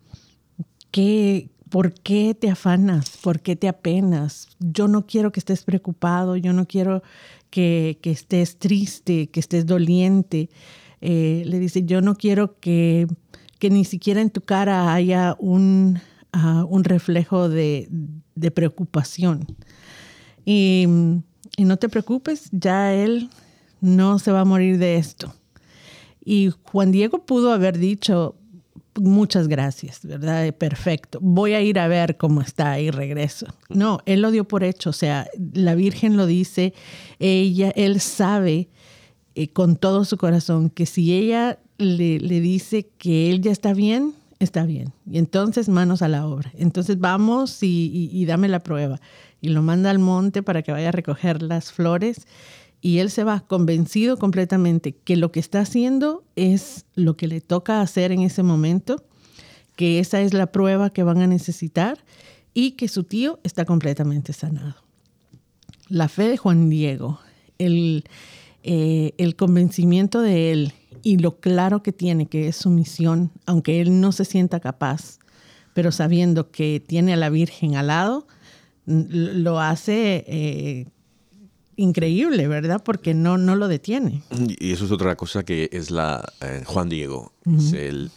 [0.91, 3.17] ¿Qué, ¿Por qué te afanas?
[3.21, 4.47] ¿Por qué te apenas?
[4.59, 7.03] Yo no quiero que estés preocupado, yo no quiero
[7.49, 10.49] que, que estés triste, que estés doliente.
[11.01, 13.07] Eh, le dice, yo no quiero que,
[13.59, 15.99] que ni siquiera en tu cara haya un
[16.67, 17.89] un reflejo de,
[18.53, 19.47] preocupación.
[20.45, 20.85] Y,
[21.57, 23.29] no te preocupes, ya él
[23.81, 25.33] no se va a morir de esto.
[26.23, 28.35] Y Juan Diego pudo haber dicho,
[28.95, 30.53] muchas gracias, ¿verdad?
[30.53, 31.19] Perfecto.
[31.21, 33.47] Voy a ir a ver cómo está y regreso.
[33.67, 34.91] No, él lo dio por hecho.
[34.91, 36.73] O sea, la Virgen lo dice,
[37.19, 38.69] ella, él sabe
[39.35, 44.13] eh, con todo su corazón que si ella le, dice que él ya está bien,
[44.39, 44.93] está bien.
[45.09, 46.51] Y entonces manos a la obra.
[46.57, 48.99] Entonces vamos y, dame la prueba.
[49.41, 52.27] Y lo manda al monte para que vaya a recoger las flores.
[52.81, 57.41] Y él se va convencido completamente que lo que está haciendo es lo que le
[57.41, 59.03] toca hacer en ese momento,
[59.75, 61.97] que esa es la prueba que van a necesitar
[62.53, 64.75] y que su tío está completamente sanado.
[65.89, 67.19] La fe de Juan Diego,
[67.57, 68.05] el,
[68.63, 73.81] eh, el convencimiento de él y lo claro que tiene que es su misión, aunque
[73.81, 75.19] él no se sienta capaz,
[75.73, 78.27] pero sabiendo que tiene a la Virgen al lado,
[78.85, 80.87] lo hace eh,
[81.75, 82.81] increíble, ¿verdad?
[82.83, 84.23] Porque no, no lo detiene.
[84.59, 87.33] Y eso es otra cosa que es la eh, Juan Diego.
[87.45, 88.11] Es el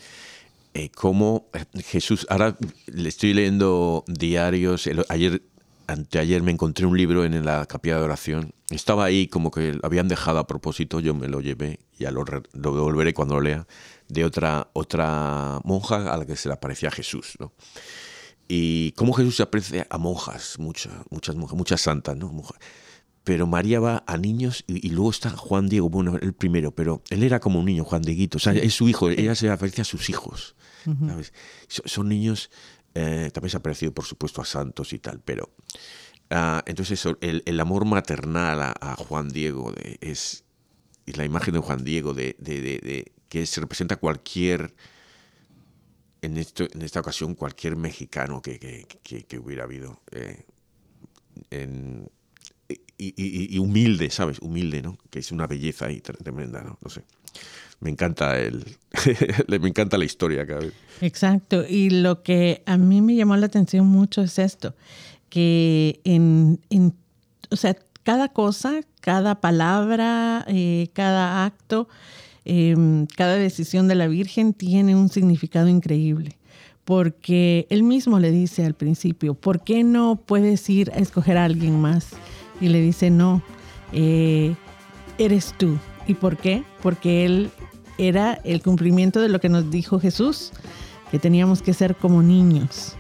[0.75, 1.47] eh, cómo
[1.85, 2.27] Jesús.
[2.31, 4.88] Ahora le estoy leyendo diarios.
[5.09, 5.42] ayer
[5.87, 8.55] anteayer me encontré un libro en la capilla de oración.
[8.71, 12.25] Estaba ahí como que lo habían dejado a propósito, yo me lo llevé, ya lo,
[12.25, 13.66] lo devolveré cuando lo lea,
[14.09, 17.37] de otra, otra monja a la que se le aparecía Jesús.
[17.38, 17.53] ¿no?
[18.49, 22.31] Y cómo Jesús se aprecia a monjas, muchas, muchas monjas, muchas santas, ¿no?
[23.25, 27.23] Pero María va a niños y, luego está Juan Diego, bueno, el primero, pero él
[27.23, 29.85] era como un niño, Juan Dieguito, o sea, es su hijo, ella se aparece a
[29.85, 30.57] sus hijos.
[31.68, 32.51] Son niños
[32.94, 35.50] eh, también se ha parecido, por supuesto, a Santos y tal, pero
[36.31, 40.44] ah, entonces el, amor maternal a, Juan Diego es,
[41.07, 44.74] la imagen de Juan Diego de, que se representa cualquier,
[46.20, 48.87] en, esto, en esta ocasión, cualquier mexicano que,
[49.42, 50.02] hubiera habido.
[50.11, 50.44] Eh,
[52.98, 54.38] y, humilde, ¿sabes?
[54.40, 54.98] Humilde, ¿no?
[55.11, 56.78] Que es una belleza ahí tremenda, ¿no?
[56.81, 57.05] No sé
[57.83, 58.64] me encanta el,
[59.49, 60.47] me encanta la historia.
[61.01, 61.64] Exacto.
[61.68, 64.75] Y lo que a mí me llamó la atención mucho es esto,
[65.29, 66.61] que en,
[67.51, 71.88] o sea, cada cosa, cada palabra, eh, cada acto,
[72.45, 76.38] em, cada decisión de la Virgen tiene un significado increíble.
[76.85, 81.45] Porque él mismo le dice al principio, ¿por qué no puedes ir a escoger a
[81.45, 82.11] alguien más?
[82.61, 83.42] Y le dice, no,
[83.92, 84.55] eh,
[85.18, 85.79] eres tú.
[86.09, 86.64] ¿Y por qué?
[86.83, 87.51] Porque él
[87.98, 90.52] era el cumplimiento de lo que nos dijo Jesús,
[91.11, 92.94] que teníamos que ser como niños,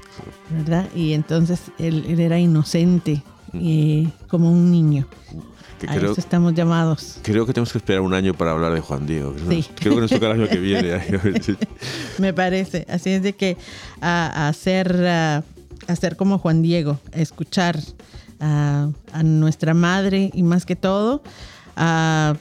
[0.50, 0.88] ¿verdad?
[0.94, 5.06] Y entonces él, era inocente, y como un niño.
[5.86, 7.18] a eso estamos llamados.
[7.22, 9.34] Creo que tenemos que esperar un año para hablar de Juan Diego.
[9.76, 11.00] Creo que nos toca el año que viene.
[12.18, 12.86] Me parece.
[12.88, 13.56] Así es de que
[14.00, 15.42] a, hacer,
[15.86, 17.78] hacer como Juan Diego, escuchar
[18.40, 21.22] a, a nuestra madre y más que todo
[21.76, 22.36] a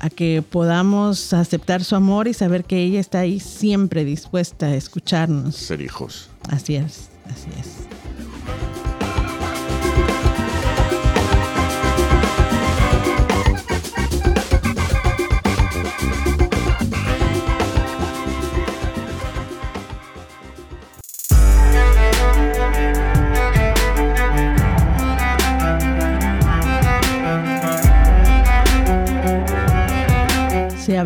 [0.00, 4.74] a que podamos aceptar su amor y saber que ella está ahí siempre dispuesta a
[4.74, 5.56] escucharnos.
[5.56, 6.28] Ser hijos.
[6.48, 7.95] Así es, así es.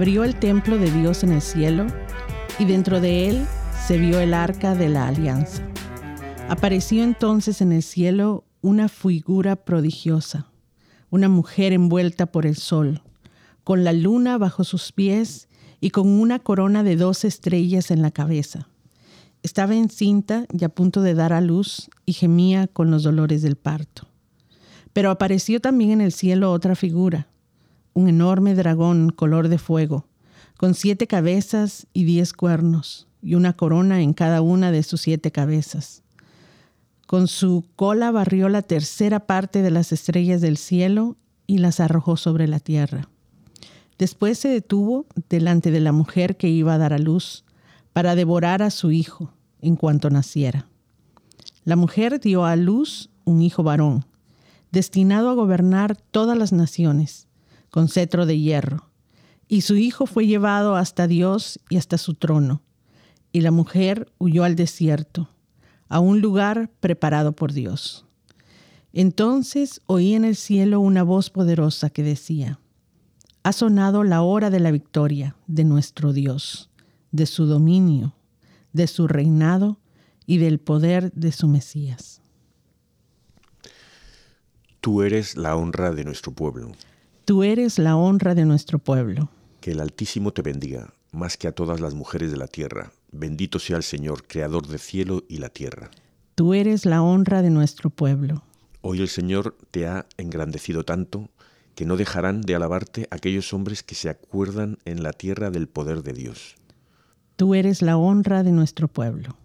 [0.00, 1.86] Abrió el templo de Dios en el cielo
[2.58, 3.46] y dentro de él
[3.86, 5.62] se vio el arca de la alianza.
[6.48, 10.46] Apareció entonces en el cielo una figura prodigiosa,
[11.10, 13.02] una mujer envuelta por el sol,
[13.62, 15.50] con la luna bajo sus pies
[15.82, 18.70] y con una corona de dos estrellas en la cabeza.
[19.42, 23.56] Estaba encinta y a punto de dar a luz y gemía con los dolores del
[23.56, 24.08] parto.
[24.94, 27.29] Pero apareció también en el cielo otra figura,
[28.00, 30.06] un enorme dragón color de fuego,
[30.56, 35.30] con siete cabezas y diez cuernos, y una corona en cada una de sus siete
[35.30, 36.02] cabezas.
[37.06, 42.16] Con su cola barrió la tercera parte de las estrellas del cielo y las arrojó
[42.16, 43.08] sobre la tierra.
[43.98, 47.44] Después se detuvo delante de la mujer que iba a dar a luz
[47.92, 50.66] para devorar a su hijo en cuanto naciera.
[51.64, 54.06] La mujer dio a luz un hijo varón,
[54.72, 57.26] destinado a gobernar todas las naciones,
[57.70, 58.88] con cetro de hierro.
[59.48, 62.62] Y su hijo fue llevado hasta Dios y hasta su trono.
[63.32, 65.28] Y la mujer huyó al desierto,
[65.88, 68.06] a un lugar preparado por Dios.
[68.92, 72.58] Entonces oí en el cielo una voz poderosa que decía,
[73.42, 76.70] Ha sonado la hora de la victoria de nuestro Dios,
[77.12, 78.14] de su dominio,
[78.72, 79.78] de su reinado
[80.26, 82.20] y del poder de su Mesías.
[84.80, 86.72] Tú eres la honra de nuestro pueblo.
[87.30, 89.30] Tú eres la honra de nuestro pueblo.
[89.60, 92.90] Que el Altísimo te bendiga, más que a todas las mujeres de la tierra.
[93.12, 95.92] Bendito sea el Señor, Creador del cielo y la tierra.
[96.34, 98.42] Tú eres la honra de nuestro pueblo.
[98.80, 101.30] Hoy el Señor te ha engrandecido tanto
[101.76, 106.02] que no dejarán de alabarte aquellos hombres que se acuerdan en la tierra del poder
[106.02, 106.56] de Dios.
[107.36, 109.36] Tú eres la honra de nuestro pueblo.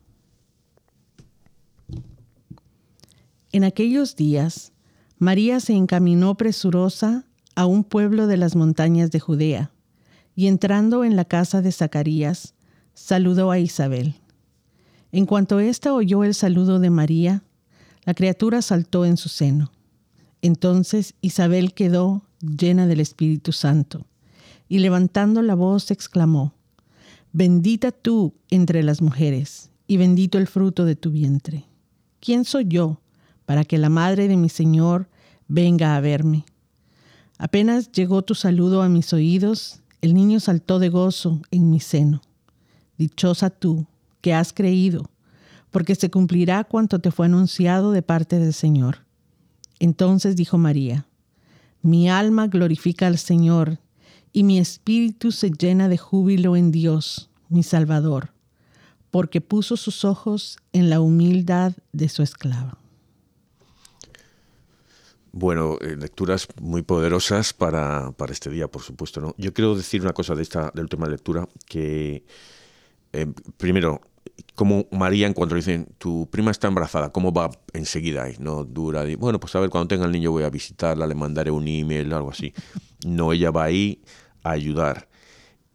[3.52, 4.74] En aquellos días,
[5.20, 9.72] María se encaminó presurosa a un pueblo de las montañas de Judea,
[10.36, 12.54] y entrando en la casa de Zacarías,
[12.94, 14.16] saludó a Isabel.
[15.12, 17.44] En cuanto ésta oyó el saludo de María,
[18.04, 19.72] la criatura saltó en su seno.
[20.42, 24.06] Entonces Isabel quedó llena del Espíritu Santo,
[24.68, 26.54] y levantando la voz exclamó,
[27.32, 31.66] Bendita tú entre las mujeres, y bendito el fruto de tu vientre.
[32.20, 33.02] ¿Quién soy yo
[33.46, 35.10] para que la madre de mi Señor
[35.48, 36.46] venga a verme?
[37.38, 42.22] Apenas llegó tu saludo a mis oídos, el niño saltó de gozo en mi seno.
[42.98, 43.86] Dichosa tú,
[44.22, 45.10] que has creído,
[45.70, 49.00] porque se cumplirá cuanto te fue anunciado de parte del Señor.
[49.80, 51.06] Entonces dijo María,
[51.82, 53.80] Mi alma glorifica al Señor,
[54.32, 58.32] y mi espíritu se llena de júbilo en Dios, mi Salvador,
[59.12, 62.78] porque puso sus ojos en la humildad de su esclava.
[65.38, 69.20] Bueno, eh, lecturas muy poderosas para, para, este día, por supuesto.
[69.20, 69.36] ¿no?
[69.38, 72.24] Yo quiero decir una cosa de esta de lectura, que
[73.12, 74.00] eh, primero,
[74.56, 78.26] como María, en cuanto le dicen, tu prima está embarazada, ¿cómo va enseguida?
[78.40, 81.52] No dura, bueno, pues a ver, cuando tenga el niño voy a visitarla, le mandaré
[81.52, 82.54] un email, algo así.
[83.06, 84.02] No, ella va ahí
[84.42, 85.10] a ayudar.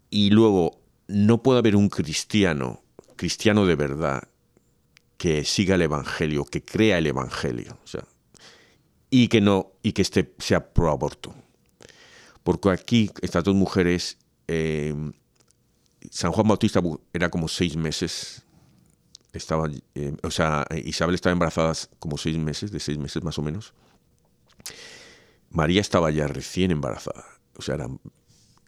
[0.09, 2.81] Y luego, no puede haber un cristiano,
[3.15, 4.23] cristiano de verdad,
[5.19, 8.05] que siga el Evangelio, que crea el Evangelio, o sea,
[9.11, 11.35] y que no, y que este sea pro aborto.
[12.43, 14.17] Porque aquí estas dos mujeres
[14.49, 14.95] eh,
[16.11, 16.81] San Juan Bautista
[17.13, 18.43] era como seis meses.
[19.33, 23.43] Estaba, eh, o sea, Isabel estaba embarazada como seis meses, de seis meses más o
[23.43, 23.75] menos.
[25.51, 27.25] María estaba ya recién embarazada.
[27.57, 27.89] O sea, era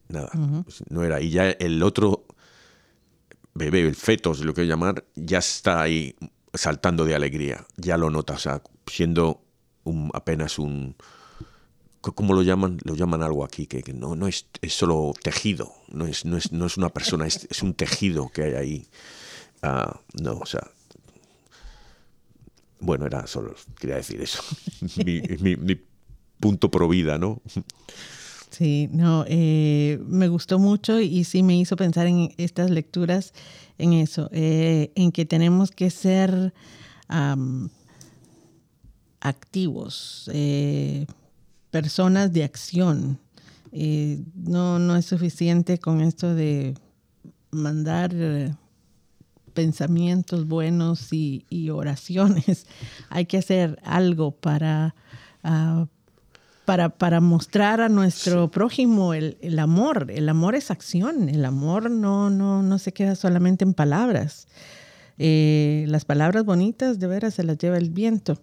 [0.08, 0.30] nada.
[0.64, 1.20] Pues, no era.
[1.20, 2.26] Y ya el otro
[3.54, 6.14] bebé, el feto, lo que llamar, ya está ahí
[6.54, 7.66] saltando de alegría.
[7.76, 8.34] Ya lo nota.
[8.34, 9.42] O sea, siendo
[10.14, 10.96] apenas un,
[12.02, 12.78] ¿Cómo lo llaman?
[12.82, 16.50] Lo llaman algo aquí, que, no, no es, es, solo tejido, no es, no es,
[16.50, 18.86] no es una persona, es, un tejido que hay ahí.
[19.62, 20.68] Uh, no, o sea.
[22.80, 24.42] Bueno, era solo, quería decir eso.
[25.04, 25.80] mi, mi,
[26.40, 27.40] punto pro vida, ¿no?
[28.50, 33.32] Sí, no, eh, me gustó mucho y sí me hizo pensar en estas lecturas,
[33.78, 36.52] en eso, eh, en que tenemos que ser
[39.22, 40.28] activos.
[40.32, 41.06] Eh,
[41.70, 43.18] personas de acción.
[43.72, 46.74] Eh, no, no es suficiente con esto de
[47.50, 48.54] mandar eh,
[49.54, 52.66] pensamientos buenos y, oraciones.
[53.08, 54.94] Hay que hacer algo para,
[55.42, 55.86] ah,
[56.66, 60.10] para, para, mostrar a nuestro prójimo el, el, amor.
[60.10, 61.30] El amor es acción.
[61.30, 64.46] El amor no, no, no se queda solamente en palabras.
[65.18, 68.38] Eh, las palabras bonitas de veras se las lleva el viento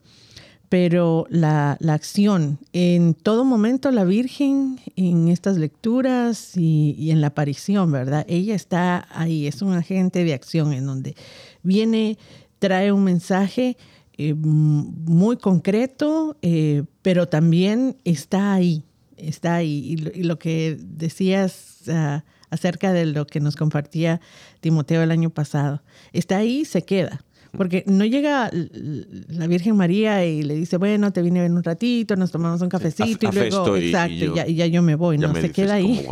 [0.69, 7.91] pero la, acción, en todo momento la Virgen, en estas lecturas y, en la aparición,
[7.91, 8.23] ¿verdad?
[8.29, 11.15] Ella está ahí, es un agente de acción en donde
[11.63, 12.19] viene,
[12.59, 13.77] trae un mensaje
[14.17, 18.83] eh, muy concreto, eh, pero también está ahí,
[19.17, 19.95] está ahí.
[20.15, 24.21] Y lo, que decías ah, acerca de lo que nos compartía
[24.59, 25.81] Timoteo el año pasado,
[26.13, 27.25] está ahí y se queda
[27.57, 31.63] Porque no llega la Virgen María y le dice, bueno, te vine a ver un
[31.63, 35.33] ratito, nos tomamos un cafecito y luego, exacto, y, ya, yo me voy, ¿no?
[35.33, 36.05] Se queda ahí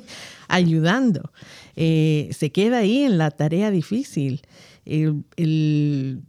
[0.48, 1.32] ayudando.
[1.76, 4.42] Eh, se queda ahí en la tarea difícil.
[4.84, 6.22] El,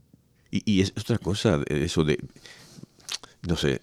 [0.50, 2.18] Y, es otra cosa, eso de,
[3.48, 3.82] no sé,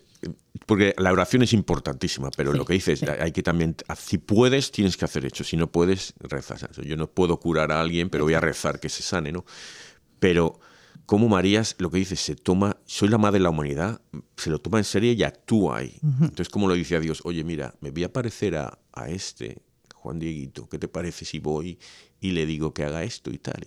[0.66, 4.97] porque la oración es importantísima, pero lo que dices, hay que también, si puedes, tienes
[4.97, 6.66] que hacer hecho, si no puedes, rezas.
[6.85, 9.45] Yo no puedo curar a alguien, pero voy a rezar que se sane, ¿no?
[10.18, 10.61] Pero
[11.07, 14.00] como María, lo que dice, se toma, soy la madre de la humanidad,
[14.36, 15.98] se lo toma en serio y actúa ahí.
[16.03, 19.62] Entonces, como lo dice a Dios, oye, mira, me voy a parecer a, a este,
[19.94, 21.78] Juan Dieguito, ¿qué te parece si voy
[22.23, 23.61] y le digo que haga esto y tal?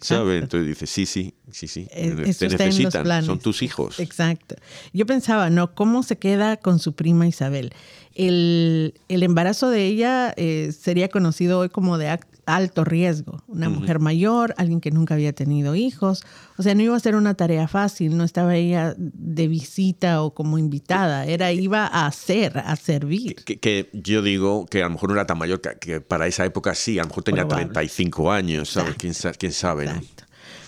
[0.00, 0.42] ¿Sabes?
[0.42, 3.98] Entonces dice, sí, sí, sí, sí, te necesitan, son tus hijos.
[3.98, 4.56] Exacto.
[4.92, 5.74] Yo pensaba, ¿no?
[5.74, 7.72] ¿Cómo se queda con su prima Isabel?
[8.14, 13.42] El, el embarazo de ella eh, sería conocido hoy como de alto riesgo.
[13.46, 16.24] Una mujer mayor, alguien que nunca había tenido hijos.
[16.56, 20.34] O sea, no iba a ser una tarea fácil, no estaba ella de visita o
[20.34, 23.36] como invitada, era iba a hacer, a servir.
[23.36, 26.74] Que, yo digo que a lo mejor no era tan mayor, que, para esa época
[26.74, 28.96] sí, a lo mejor tenía 35 años, ¿sabes?
[28.96, 29.90] ¿Quién, quién sabe?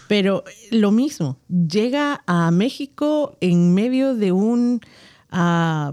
[0.08, 4.80] Pero lo mismo, llega a México en medio de un,
[5.30, 5.92] ah,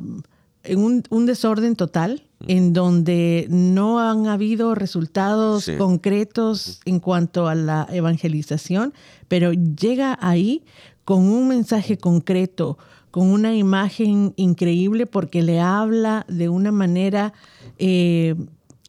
[0.69, 7.87] un, un desorden total en donde no han habido resultados concretos en cuanto a la
[7.91, 8.93] evangelización,
[9.27, 10.63] pero llega ahí
[11.03, 12.77] con un mensaje concreto,
[13.11, 17.33] con una imagen increíble porque le habla de una manera
[17.77, 18.35] eh,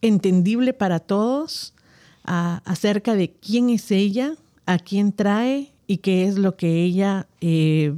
[0.03, 1.75] entendible para todos
[2.25, 4.35] acerca de quién es ella,
[4.67, 7.97] a quién trae y qué es lo que ella eh,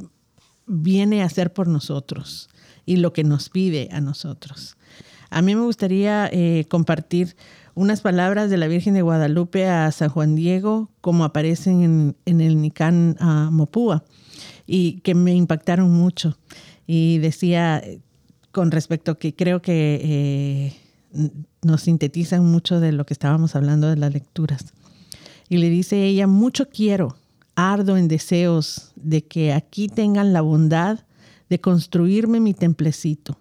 [0.66, 2.48] viene a hacer por nosotros
[2.86, 4.76] y lo que nos pide a nosotros.
[5.28, 7.36] A mí me gustaría eh, compartir
[7.74, 12.60] unas palabras de la Virgen de Guadalupe a San Juan Diego, como aparecen en, el
[12.60, 13.16] Nicán
[13.50, 14.04] Mopúa,
[14.66, 16.38] y que me impactaron mucho.
[16.86, 18.00] Y decía, eh,
[18.50, 20.74] con respecto que creo que
[21.62, 24.72] nos sintetizan mucho de lo que estábamos hablando de las lecturas.
[25.48, 27.16] Y le dice ella, mucho quiero,
[27.54, 31.00] ardo en deseos de que aquí tengan la bondad
[31.48, 33.38] de construirme mi templecito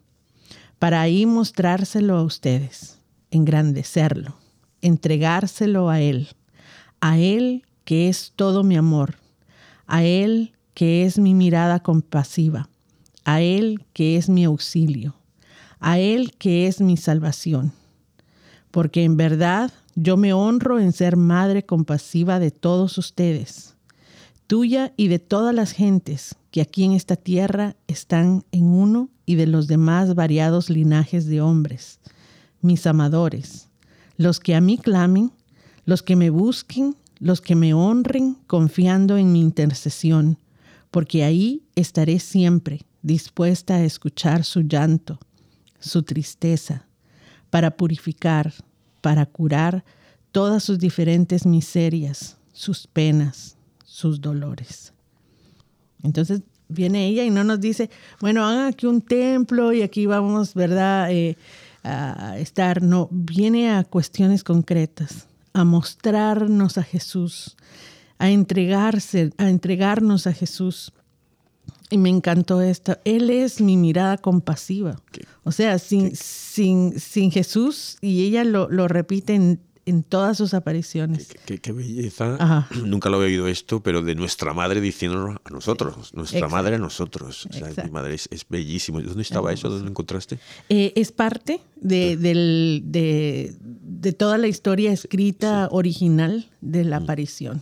[0.80, 2.97] para ahí mostrárselo a ustedes,
[3.30, 4.36] engrandecerlo,
[4.82, 6.30] entregárselo a Él,
[7.01, 9.15] a Él que es todo mi amor,
[9.86, 12.67] a Él que es mi mirada compasiva,
[13.26, 15.13] a Él que es mi auxilio,
[15.82, 17.73] a Él que es mi salvación.
[18.71, 23.75] Porque en verdad yo me honro en ser madre compasiva de todos ustedes,
[24.47, 29.36] tuya y de todas las gentes que aquí en esta tierra están en uno y
[29.36, 31.99] de los demás variados linajes de hombres,
[32.61, 33.69] mis amadores,
[34.17, 35.32] los que a mí clamen,
[35.86, 40.38] los que me busquen, los que me honren confiando en mi intercesión,
[40.89, 45.19] porque ahí estaré siempre dispuesta a escuchar su llanto,
[45.82, 46.86] su tristeza,
[47.49, 48.53] para purificar,
[49.01, 49.84] para curar
[50.32, 54.93] todas sus diferentes miserias, sus penas, sus dolores.
[56.01, 57.89] Entonces viene ella y no nos dice,
[58.21, 61.11] bueno, hagan aquí un templo y aquí vamos, ¿verdad?
[61.11, 61.36] Eh,
[61.84, 62.82] a estar.
[62.82, 67.57] No, viene a cuestiones concretas, a mostrarnos a Jesús,
[68.17, 70.93] a entregarse, a entregarnos a Jesús.
[71.92, 72.98] Y me encantó esto.
[73.06, 74.96] Él es mi mirada compasiva.
[75.44, 80.54] O sea, sin, sin, sin Jesús, y ella lo, lo repite en en todas sus
[80.54, 81.30] apariciones.
[81.46, 82.68] Qué, belleza.
[82.86, 86.80] Nunca lo he oído esto, pero de nuestra madre diciéndolo a nosotros, nuestra madre a
[86.80, 87.48] nosotros.
[87.84, 89.02] mi madre es, bellísimo.
[89.02, 89.70] ¿Dónde estaba eso?
[89.70, 90.39] ¿Dónde lo encontraste?
[90.70, 97.04] Eh, es parte de, de, toda la historia escrita original de la mm.
[97.04, 97.62] aparición.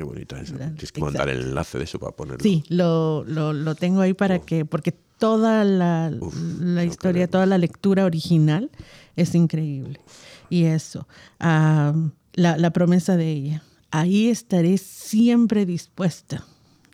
[0.00, 0.54] Qué bonita eso.
[0.54, 2.42] Tienes que mandar el enlace de eso para ponerlo.
[2.42, 4.44] Sí, lo, lo, tengo ahí para oh.
[4.46, 6.10] que, porque toda la,
[6.58, 8.70] la historia, toda la lectura original
[9.14, 10.00] es increíble
[10.48, 11.06] y eso,
[11.38, 13.62] la, promesa de ella.
[13.90, 16.46] Ahí estaré siempre dispuesta,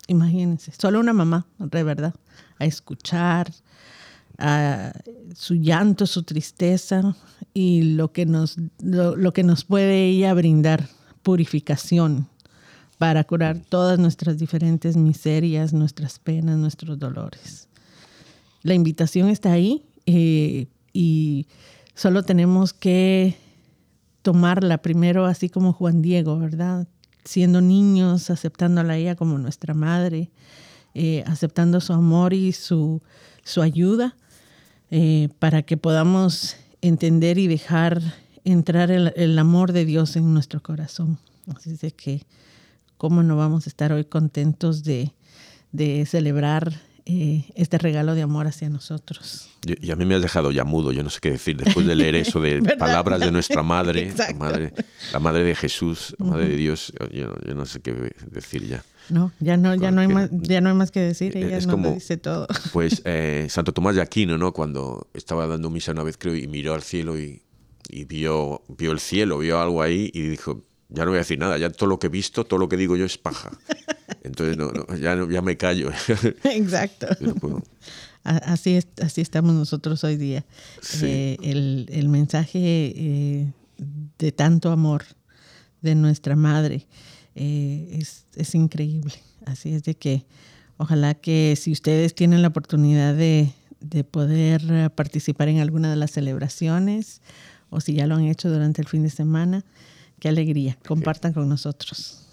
[0.09, 2.12] imagínense, solo una mamá, de verdad,
[2.59, 3.52] a escuchar
[5.36, 7.14] su llanto, su tristeza
[7.54, 10.88] y lo que, nos, lo, que nos puede ella brindar,
[11.22, 12.28] purificación
[12.99, 17.68] para curar todas nuestras diferentes miserias, nuestras penas, nuestros dolores.
[18.62, 21.47] La invitación está ahí eh, y
[21.94, 23.36] solo tenemos que
[24.22, 26.88] tomarla primero así como Juan Diego, ¿verdad?
[27.24, 30.30] Siendo niños, aceptándola a ella como nuestra madre,
[30.94, 33.03] eh, aceptando su amor y su,
[33.44, 34.16] su ayuda
[34.90, 38.01] eh, para que podamos entender y dejar
[38.44, 41.18] entrar el, amor de Dios en nuestro corazón.
[41.55, 42.22] Así es de que
[42.97, 45.12] ¿cómo no vamos a estar hoy contentos de,
[45.72, 49.49] de celebrar eh, este regalo de amor hacia nosotros.
[49.64, 51.94] Y, a mí me has dejado ya mudo, yo no sé qué decir después de
[51.94, 54.72] leer eso de palabras de nuestra madre, la madre,
[55.12, 58.84] la madre de Jesús, la madre de Dios, yo, no sé qué decir ya.
[59.09, 61.68] No, ya no, ya no hay más, ya no hay más que decir, ella es
[61.68, 62.49] como, dice todo.
[62.72, 64.53] Pues eh, Santo Tomás de Aquino, ¿no?
[64.53, 67.40] Cuando estaba dando misa una vez creo y miró al cielo y,
[67.88, 71.39] y vio, vio el cielo, vio algo ahí y dijo, ya no voy a decir
[71.39, 73.51] nada, ya todo lo que he visto, todo lo que digo yo es paja.
[74.22, 75.91] Entonces no, ya, ya me callo.
[76.45, 77.09] Exacto.
[78.22, 80.45] Así, es, así estamos nosotros hoy día.
[81.03, 83.53] Eh, el, mensaje eh,
[84.18, 85.05] de tanto amor
[85.80, 86.87] de nuestra madre
[87.34, 88.01] eh,
[88.37, 89.14] es, increíble.
[89.45, 90.26] Así es de que
[90.76, 96.11] ojalá que si ustedes tienen la oportunidad de, de poder participar en alguna de las
[96.11, 97.22] celebraciones
[97.70, 99.64] o si ya lo han hecho durante el fin de semana,
[100.21, 100.79] qué alegría.
[100.87, 102.27] Compartan con nosotros.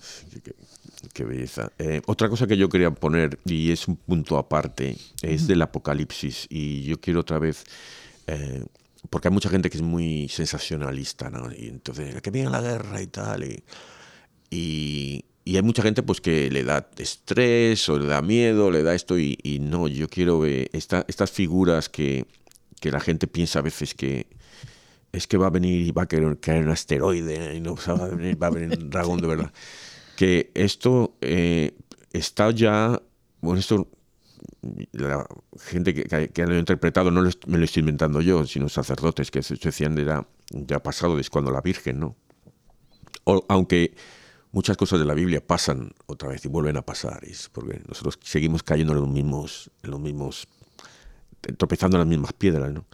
[1.13, 1.71] Qué, belleza.
[1.77, 6.47] Eh, otra cosa que yo quería poner, y es un punto aparte, es del Apocalipsis.
[6.49, 7.63] Y yo quiero otra vez,
[8.27, 8.65] eh,
[9.09, 11.51] porque hay mucha gente que es muy sensacionalista, ¿no?
[11.51, 13.43] Y entonces, que viene la guerra y tal.
[13.43, 13.63] Y,
[15.45, 18.95] y, hay mucha gente pues que le da estrés o le da miedo, le da
[18.95, 19.19] esto.
[19.19, 22.25] Y, no, yo quiero ver estas figuras que,
[22.79, 24.27] que la gente piensa a veces que
[25.13, 28.07] es que va a venir y va a caer, un asteroide y no va a
[28.09, 29.53] venir, va a venir un dragón de verdad.
[30.17, 31.77] Que esto eh,
[32.11, 33.01] está ya,
[33.39, 33.87] bueno, esto
[34.91, 35.25] la
[35.59, 39.43] gente que, que, lo ha interpretado no me lo estoy inventando yo, sino sacerdotes que
[39.43, 42.15] se decían era ya pasado desde cuando la Virgen, ¿no?
[43.25, 43.95] O, aunque
[44.51, 48.19] muchas cosas de la Biblia pasan otra vez y vuelven a pasar, es porque nosotros
[48.23, 50.47] seguimos cayendo en los mismos, en los mismos,
[51.57, 52.85] tropezando en las mismas piedras, ¿no?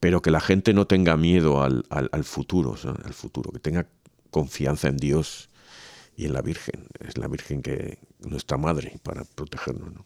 [0.00, 3.86] Pero que la gente no tenga miedo al, al, futuro, al futuro, que tenga
[4.30, 5.48] confianza en Dios
[6.16, 6.86] y en la Virgen.
[7.00, 10.04] Es la Virgen que nuestra madre para protegernos.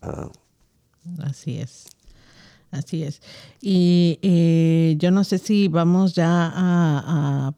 [0.00, 0.30] Ah.
[1.22, 1.86] Así es.
[2.70, 3.22] Así es.
[3.60, 7.54] Y eh, yo no sé si vamos ya a, a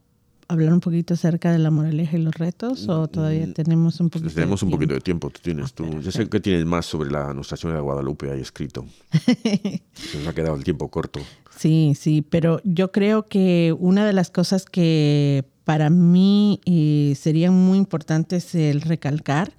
[0.49, 4.11] hablar un poquito acerca de la moraleja y los retos o todavía mm, tenemos un
[4.11, 7.11] poquito tenemos un poquito de tiempo tú tienes tú yo sé que tienes más sobre
[7.11, 8.87] la Anunciación de Guadalupe ahí escrito.
[9.11, 11.21] Se nos ha quedado el tiempo corto.
[11.57, 17.55] Sí sí pero yo creo que una de las cosas que para mí eh, serían
[17.55, 19.53] muy importantes el recalcar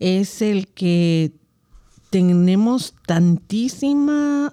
[0.00, 1.32] es el que
[2.10, 4.52] tenemos tantísima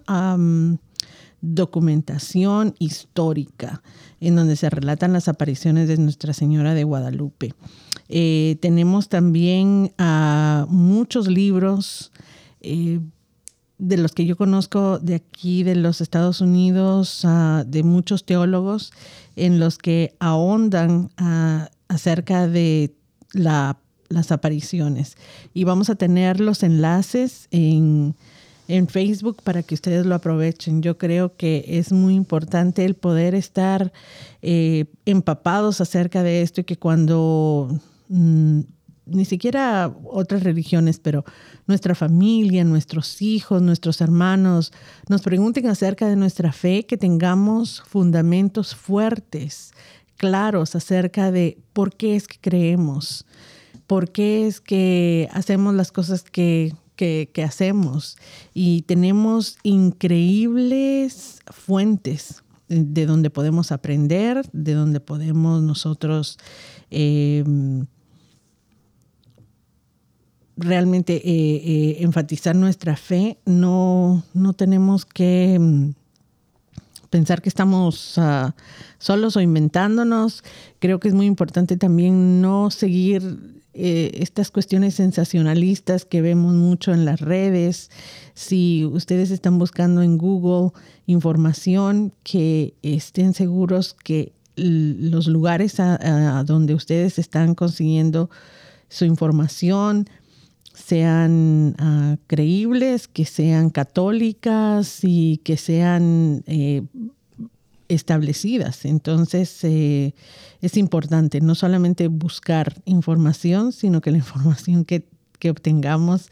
[1.42, 3.82] documentación histórica
[4.20, 7.54] en donde se relatan las apariciones de Nuestra Señora de Guadalupe.
[8.08, 9.94] Eh, tenemos también
[10.68, 12.12] muchos libros
[12.62, 13.00] eh,
[13.80, 17.26] de los que yo conozco de aquí, de los Estados Unidos,
[17.66, 18.94] de muchos teólogos,
[19.36, 21.10] en los que ahondan
[21.88, 22.94] acerca de
[23.34, 25.18] las apariciones.
[25.56, 28.16] Y vamos a tener los enlaces en
[28.72, 30.82] en Facebook para que ustedes lo aprovechen.
[30.82, 33.92] Yo creo que es muy importante el poder estar
[34.42, 37.70] eh, empapados acerca de esto y que cuando
[38.08, 38.62] mm,
[39.08, 41.26] ni siquiera otras religiones, pero
[41.68, 44.72] nuestra familia, nuestros hijos, nuestros hermanos
[45.10, 49.74] nos pregunten acerca de nuestra fe, que tengamos fundamentos fuertes,
[50.16, 53.26] claros acerca de por qué es que creemos,
[53.86, 58.18] por qué es que hacemos las cosas que que, hacemos
[58.54, 66.38] y tenemos increíbles fuentes de donde podemos aprender, de donde podemos nosotros
[66.92, 67.44] eh,
[70.56, 73.40] realmente eh, eh, enfatizar nuestra fe.
[73.46, 75.94] No, no tenemos que mm,
[77.10, 78.54] pensar que estamos ah,
[79.00, 80.44] solos o inventándonos.
[80.78, 86.94] Creo que es muy importante también no seguir eh, estas cuestiones sensacionalistas que vemos mucho
[86.94, 87.90] en las redes.
[88.34, 90.72] Si ustedes están buscando en Google
[91.06, 98.30] información, que estén seguros que los lugares a, donde ustedes están consiguiendo
[98.90, 100.08] su información
[100.74, 106.84] sean ah, creíbles, que sean católicas y que sean eh,
[107.94, 108.86] establecidas.
[108.86, 110.14] Entonces, eh,
[110.62, 115.06] es importante no solamente buscar información, sino que la información que,
[115.50, 116.30] obtengamos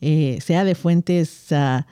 [0.00, 1.84] eh, sea de fuentes uh,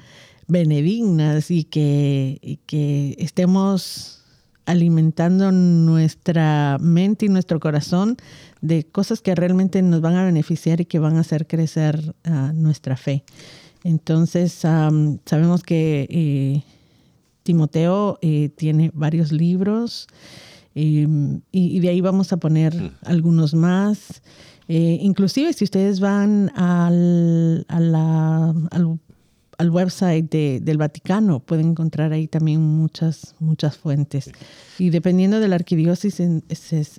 [0.48, 4.16] benignas y que, que estemos
[4.64, 8.16] alimentando nuestra mente y nuestro corazón
[8.60, 12.52] de cosas que realmente nos van a beneficiar y que van a hacer crecer uh,
[12.52, 13.22] nuestra fe.
[13.84, 16.64] Entonces, sabemos que eh,
[17.46, 20.06] Timoteo eh, tiene varios libros
[20.78, 22.90] Em, y, de ahí vamos a poner mm.
[23.06, 24.22] algunos más.
[24.68, 28.98] Eh, inclusive si ustedes van al, al,
[29.58, 34.30] website del Vaticano, pueden encontrar ahí también muchas, muchas fuentes.
[34.78, 36.44] Y dependiendo de la arquidiócesis en,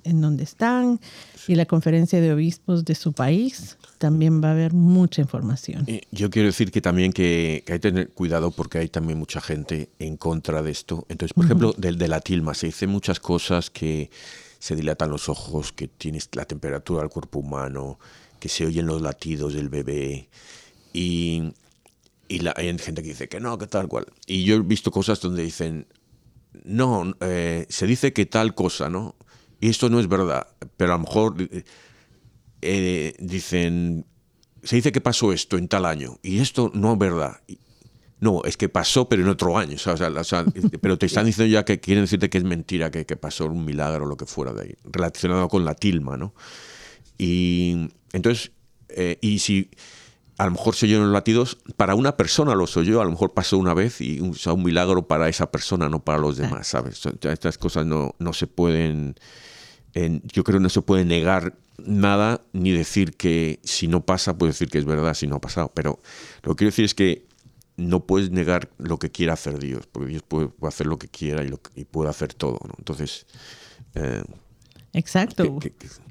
[0.04, 1.00] en donde están
[1.46, 5.86] y la conferencia de obispos de su país, también va a haber mucha información.
[6.10, 9.90] Yo quiero decir que también que, hay que tener cuidado porque hay también mucha gente
[9.98, 11.06] en contra de esto.
[11.08, 14.10] Entonces, por ejemplo, del de la tilma, se dice muchas cosas que
[14.58, 17.98] se dilatan los ojos, que tienes la temperatura del cuerpo humano,
[18.40, 20.28] que se oyen los latidos del bebé.
[20.92, 21.52] Y,
[22.28, 24.06] y la, hay gente que dice que no, que tal cual.
[24.26, 25.86] Y yo he visto cosas donde dicen,
[26.64, 29.16] no, eh, se dice que tal cosa, ¿no?
[29.60, 31.34] Y esto no es verdad, pero a lo mejor
[32.62, 34.06] eh, dicen,
[34.62, 37.40] se dice que pasó esto en tal año, y esto no es verdad.
[38.20, 39.76] No, es que pasó, pero en otro año.
[40.80, 43.64] pero te están diciendo ya que quieren decirte que es mentira, que, que pasó un
[43.64, 46.34] milagro o lo que fuera de ahí, relacionado con la tilma, ¿no?
[47.16, 48.52] Y entonces,
[48.88, 49.70] eh, y si
[50.38, 53.34] a lo mejor se oyeron los latidos, para una persona los oyó, a lo mejor
[53.34, 57.04] pasó una vez y un, un milagro para esa persona, no para los demás, ¿sabes?
[57.22, 59.16] Estas cosas no, no se pueden,
[59.94, 64.52] yo creo que no se puede negar nada ni decir que si no pasa, puede
[64.52, 65.72] decir que es verdad si no ha pasado.
[65.74, 66.00] Pero
[66.42, 67.26] lo que quiero decir es que
[67.76, 71.44] no puedes negar lo que quiera hacer Dios, porque Dios puede, hacer lo que quiera
[71.44, 72.60] y, puede hacer todo.
[72.64, 72.74] ¿no?
[72.78, 73.26] Entonces.
[73.94, 74.22] Eh,
[74.98, 75.58] Exacto.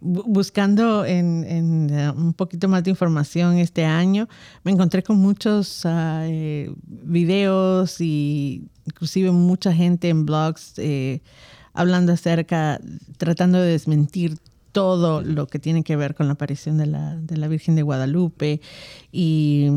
[0.01, 4.27] Buscando en, eh, un poquito más de información este año,
[4.63, 10.75] me encontré con muchos ah, eh, videos y inclusive mucha gente en blogs
[11.73, 12.79] hablando acerca,
[13.17, 14.37] tratando de desmentir
[14.71, 17.81] todo lo que tiene que ver con la aparición de la, de la Virgen de
[17.81, 18.61] Guadalupe
[19.11, 19.69] y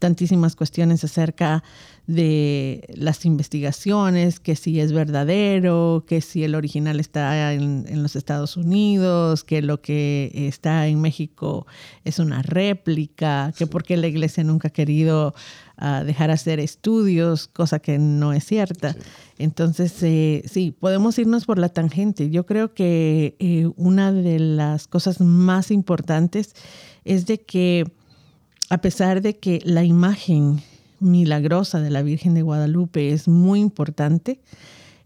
[0.00, 1.62] tantísimas cuestiones acerca
[2.08, 8.16] de las investigaciones, que si es verdadero, que si el original está en, en, los
[8.16, 11.68] Estados Unidos, que lo que está en México
[12.04, 15.34] es una réplica, que por qué la iglesia nunca ha querido
[15.80, 18.96] uh, dejar hacer estudios, cosa que no es cierta.
[19.38, 22.30] Entonces, eh, sí, podemos irnos por la tangente.
[22.30, 26.56] Yo creo que eh, una de las cosas más importantes
[27.04, 27.84] es de que
[28.70, 30.62] a pesar de que la imagen
[31.00, 34.40] milagrosa de la Virgen de Guadalupe es muy importante,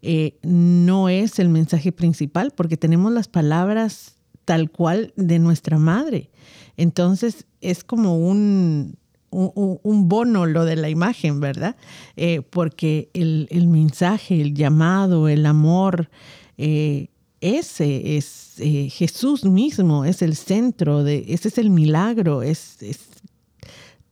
[0.03, 6.31] eh, no es el mensaje principal porque tenemos las palabras tal cual de nuestra madre.
[6.77, 8.99] Entonces es como un,
[9.31, 11.77] un, bono lo de la imagen, ¿verdad?
[12.17, 16.11] Eh, porque el, mensaje, el llamado, el amor,
[16.59, 17.09] eh,
[17.41, 22.99] ese es Jesús mismo, es el centro, de, ese es el milagro, es, es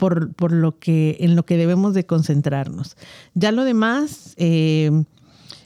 [0.09, 2.96] por, lo que, en lo que debemos de concentrarnos.
[3.34, 4.90] Ya lo demás, eh,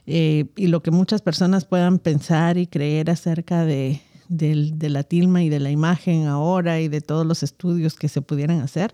[0.07, 5.49] eh, y lo que muchas personas puedan pensar y creer acerca de, la tilma y
[5.49, 8.93] de la imagen ahora y de todos los estudios que se pudieran hacer,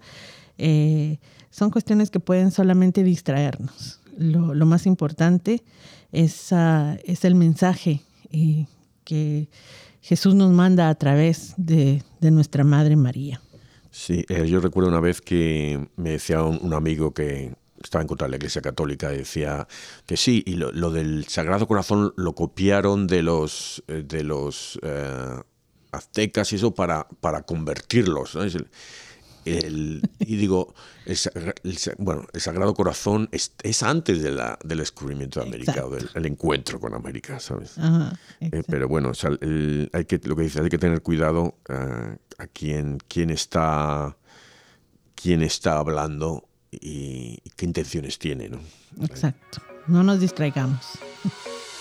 [0.59, 1.18] eh,
[1.51, 3.99] son cuestiones que pueden solamente distraernos.
[4.16, 5.64] Lo, más importante
[6.12, 6.53] es,
[7.05, 8.03] es el mensaje
[9.03, 9.49] que
[10.03, 13.40] Jesús nos manda a través de nuestra Madre María.
[13.93, 18.26] Sí, eh, yo recuerdo una vez que me decía un, amigo que estaba en contra
[18.26, 19.68] de la Iglesia Católica, decía
[20.07, 25.43] que sí, y lo, del Sagrado Corazón lo copiaron de los, eh, de los eh,
[25.90, 28.34] aztecas y eso para, para convertirlos.
[29.45, 30.74] Y digo,
[31.07, 31.18] el,
[31.99, 36.78] bueno, el Sagrado Corazón es, antes de la, del descubrimiento de América o del encuentro
[36.80, 37.74] con América, ¿sabes?
[38.40, 39.12] Eh, pero bueno,
[39.93, 44.16] hay que, lo que dice, hay que tener cuidado eh, a quién, quién, está,
[45.14, 48.61] quién está hablando y, y qué intenciones tiene, ¿no?
[49.03, 49.61] Exacto.
[49.88, 50.99] No nos distraigamos.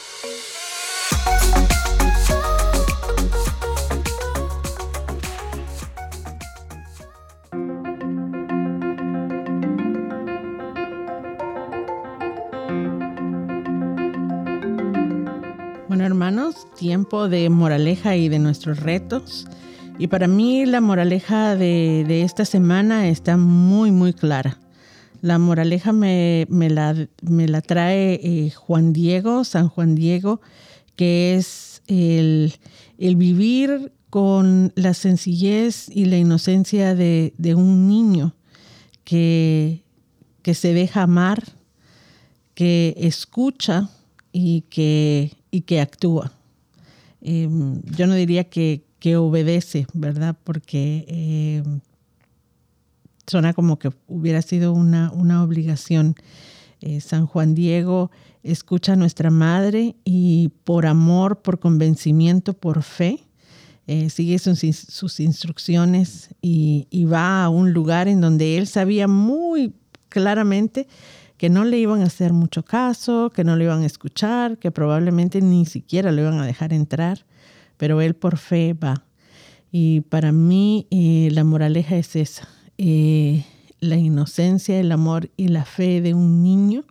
[16.12, 19.48] hermanos, tiempo de moraleja y de nuestros retos.
[19.98, 24.60] Y para mí la moraleja de, esta semana está muy, muy clara.
[25.22, 30.42] La moraleja me, la, me la, trae eh, Juan Diego, San Juan Diego,
[30.98, 32.54] que es el,
[32.98, 38.36] vivir con la sencillez y la inocencia de, un niño
[39.06, 39.86] que,
[40.42, 41.42] que se deja amar,
[42.54, 43.90] que escucha
[44.34, 46.32] y que y que actúa.
[47.22, 48.84] Em, yo no diría que,
[49.18, 50.38] obedece, ¿verdad?
[50.44, 51.80] Porque em,
[53.28, 56.16] suena como que hubiera sido una, una obligación.
[56.82, 58.12] Eh, San Juan Diego
[58.44, 63.24] escucha a nuestra madre y por amor, por convencimiento, por fe,
[63.88, 69.74] eh, sigue sus, instrucciones y, va a un lugar en donde él sabía muy
[70.08, 70.88] claramente
[71.42, 74.70] que no le iban a hacer mucho caso, que no le iban a escuchar, que
[74.70, 77.26] probablemente ni siquiera lo iban a dejar entrar,
[77.78, 79.06] pero él por fe va.
[79.72, 83.44] Y para mí eh, la moraleja es esa, eh,
[83.80, 86.84] la inocencia, el amor y la fe de un niño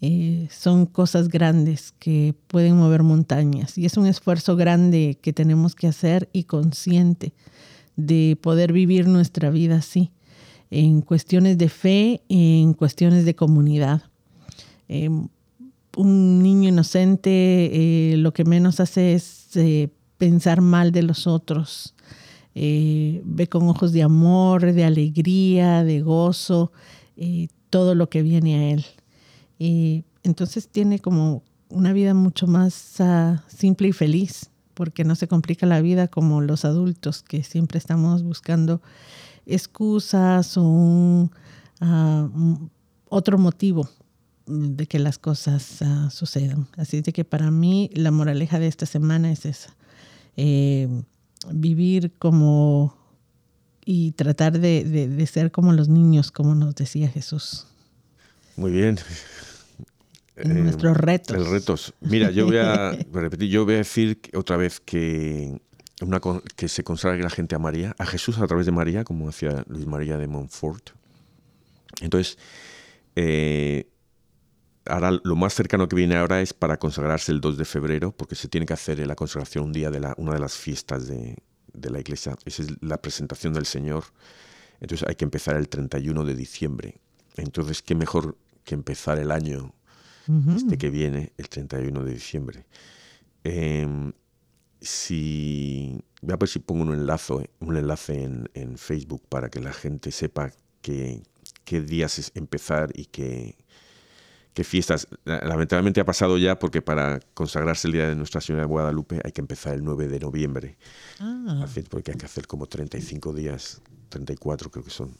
[0.00, 5.74] eh, son cosas grandes que pueden mover montañas y es un esfuerzo grande que tenemos
[5.74, 7.32] que hacer y consciente
[7.96, 10.12] de poder vivir nuestra vida así,
[10.72, 14.02] en cuestiones de fe, en cuestiones de comunidad.
[14.88, 15.10] Eh,
[15.96, 19.50] un niño inocente eh, lo que menos hace es
[20.16, 21.94] pensar mal de los otros,
[22.54, 26.72] ve con ojos de amor, de alegría, de gozo,
[27.68, 28.86] todo lo que viene a él.
[29.58, 35.28] Y entonces tiene como una vida mucho más ah, simple y feliz, porque no se
[35.28, 38.80] complica la vida como los adultos que siempre estamos buscando
[39.46, 41.30] excusas o
[41.80, 42.28] ah,
[43.08, 43.88] otro motivo
[44.46, 46.68] de que las cosas ah, sucedan.
[46.76, 49.74] Así de que para mí la moraleja de esta semana es esa.
[50.36, 50.88] Eh,
[51.50, 52.96] vivir como
[53.84, 57.66] y tratar de ser como los niños, como nos decía Jesús.
[58.56, 58.98] Muy bien
[60.44, 61.36] nuestros retos.
[61.36, 61.94] El retos.
[62.00, 65.60] Mira, yo voy a repetir, yo voy a decir otra vez que,
[66.02, 66.20] una,
[66.56, 69.64] que se consagre la gente a María, a Jesús a través de María, como decía
[69.68, 70.90] Luis María de Montfort.
[72.00, 72.38] Entonces,
[73.16, 73.88] eh,
[74.86, 78.34] ahora lo más cercano que viene ahora es para consagrarse el 2 de febrero, porque
[78.34, 81.36] se tiene que hacer la consagración un día de la, una de las fiestas de,
[81.72, 82.36] de la iglesia.
[82.44, 84.04] Esa es la presentación del Señor.
[84.80, 87.00] Entonces hay que empezar el 31 de diciembre.
[87.36, 89.74] Entonces, ¿qué mejor que empezar el año
[90.56, 92.66] este que viene, el 31 de diciembre.
[93.44, 94.12] Em,
[94.82, 99.72] si, voy a ver si pongo un enlace, un enlace en, Facebook para que la
[99.72, 100.52] gente sepa
[100.82, 101.22] qué,
[101.64, 103.56] qué días es empezar y qué,
[104.54, 105.06] qué fiestas.
[105.24, 109.32] Lamentablemente ha pasado ya porque para consagrarse el Día de Nuestra Señora de Guadalupe hay
[109.32, 110.76] que empezar el 9 de noviembre.
[111.20, 111.66] Ah.
[111.88, 115.16] Porque hay que hacer como 35 días, 34 creo que son.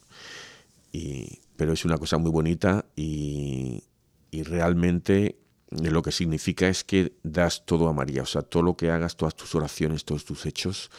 [0.93, 3.83] Y, pero es una cosa muy bonita y,
[4.31, 5.42] y realmente
[5.81, 9.17] lo que significa es que das todo a María, o sea, todo lo que hagas,
[9.17, 10.91] todas tus oraciones, todos tus hechos,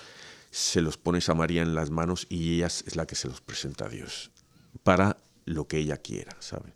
[0.52, 3.42] se los pones a María en las manos y ella es la que se los
[3.42, 4.32] presenta a Dios
[4.84, 6.74] para lo que ella quiera, ¿sabes?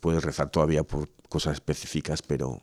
[0.00, 2.62] puedes rezar todavía por cosas específicas, pero,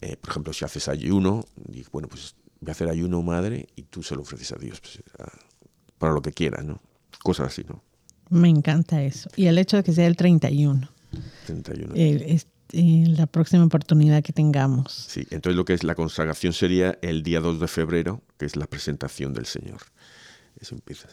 [0.00, 3.84] eh, por ejemplo, si haces ayuno, y, bueno, pues voy a hacer ayuno, madre, y
[3.84, 5.00] tú se lo ofreces a Dios pues,
[5.98, 6.80] para lo que quieras, ¿no?
[7.22, 7.82] Cosas así, ¿no?
[8.30, 9.30] Me encanta eso.
[9.36, 10.88] Y el hecho de que sea el 31.
[11.46, 11.94] 31.
[12.72, 14.92] La próxima oportunidad que tengamos.
[14.92, 18.56] Sí, entonces lo que es la consagración sería el día 2 de febrero, que es
[18.56, 19.80] la presentación del Señor.
[20.60, 21.08] Eso empieza.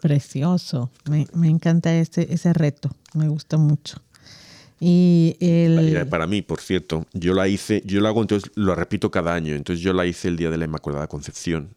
[0.00, 0.90] Precioso.
[1.08, 2.90] Me, me encanta ese, ese reto.
[3.14, 4.00] Me gusta mucho.
[4.78, 6.06] Y el...
[6.08, 9.54] Para mí, por cierto, yo la hice, yo lo hago, entonces lo repito cada año.
[9.54, 11.74] Entonces yo la hice el día de la Inmaculada Concepción.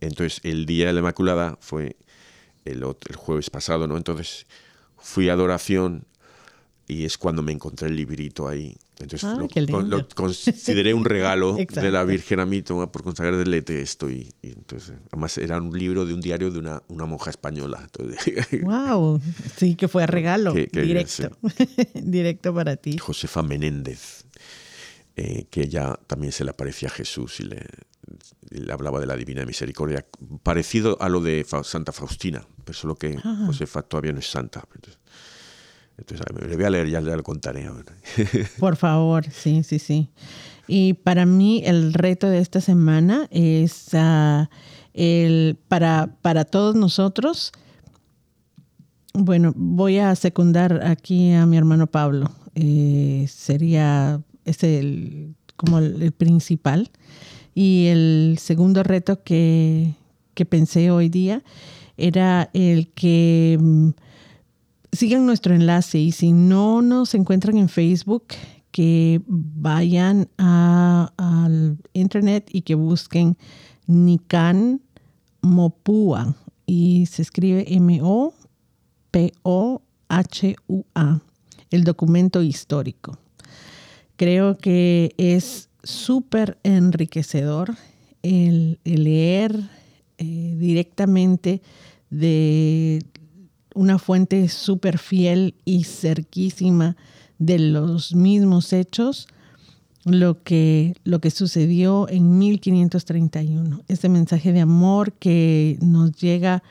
[0.00, 1.96] Entonces el día de la Inmaculada fue
[2.64, 3.96] el, el jueves pasado, ¿no?
[3.96, 4.46] Entonces
[4.96, 6.04] fui a adoración
[6.88, 8.74] y es cuando me encontré el librito ahí.
[8.98, 13.54] Entonces ah, lo, consideré un regalo de la Virgen a mí, toma por consagrar del
[13.54, 14.10] esto.
[14.10, 17.86] Y, entonces, además era un libro de un diario de una, una monja española.
[18.62, 19.20] ¡Wow!
[19.56, 20.54] Sí, que fue regalo.
[20.54, 21.36] directo.
[21.94, 22.96] directo para ti.
[22.96, 24.24] Josefa Menéndez,
[25.14, 27.66] eh, que ella también se le aparecía a Jesús y le,
[28.50, 30.06] le, hablaba de la Divina Misericordia.
[30.42, 34.64] Parecido a lo de Santa Faustina, pero solo que Josefa todavía no es santa.
[34.74, 34.98] Entonces,
[36.48, 37.68] le voy a leer, ya, lo contaré.
[38.58, 40.08] Por favor, sí, sí, sí.
[40.66, 44.50] Y para mí el reto de esta semana es ah,
[44.94, 47.52] el, para, para todos nosotros,
[49.14, 52.30] bueno, voy a secundar aquí a mi hermano Pablo.
[52.54, 56.90] Eh, sería, es el, como el, principal.
[57.54, 59.94] Y el segundo reto que,
[60.34, 61.42] que pensé hoy día
[61.96, 63.88] era el que mm,
[64.92, 68.24] sigan nuestro enlace y si no nos encuentran en Facebook,
[68.70, 73.36] que vayan al internet y que busquen
[73.86, 74.80] Nican
[75.40, 76.34] Mopua
[76.66, 78.40] y se escribe M-O-P-O-H-U-A,
[81.70, 83.18] el documento histórico.
[84.16, 87.74] Creo que es súper enriquecedor
[88.22, 89.70] el, leer
[90.18, 91.62] eh, directamente
[92.10, 93.02] de
[93.78, 96.96] una fuente súper fiel y cerquísima
[97.38, 99.28] de los mismos hechos
[100.04, 103.82] lo que, lo que sucedió en 1531.
[103.86, 106.64] Este mensaje de amor que nos llega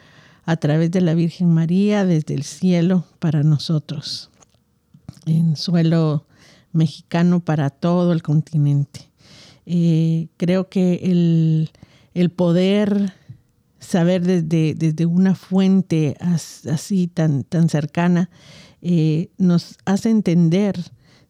[0.46, 4.30] a través de la Virgen María desde el cielo para nosotros,
[5.26, 6.26] en suelo
[6.74, 9.10] mexicano para todo el continente.
[9.66, 11.70] Eh, creo que el,
[12.14, 13.14] el, poder
[13.88, 18.30] saber desde, desde una fuente así tan, tan cercana
[18.82, 20.76] eh, nos hace entender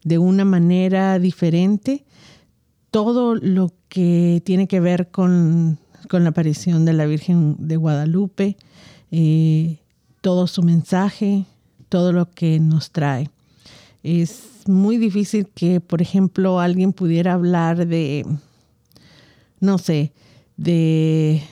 [0.03, 2.03] de una manera diferente
[2.89, 5.77] todo lo que tiene que ver con,
[6.09, 8.57] la aparición de la Virgen de Guadalupe,
[9.11, 9.77] eh,
[10.21, 11.45] todo su mensaje,
[11.89, 13.29] todo lo que nos trae.
[14.01, 18.25] Es muy difícil que, por ejemplo, alguien pudiera hablar de,
[19.59, 20.11] no sé,
[20.55, 21.43] de,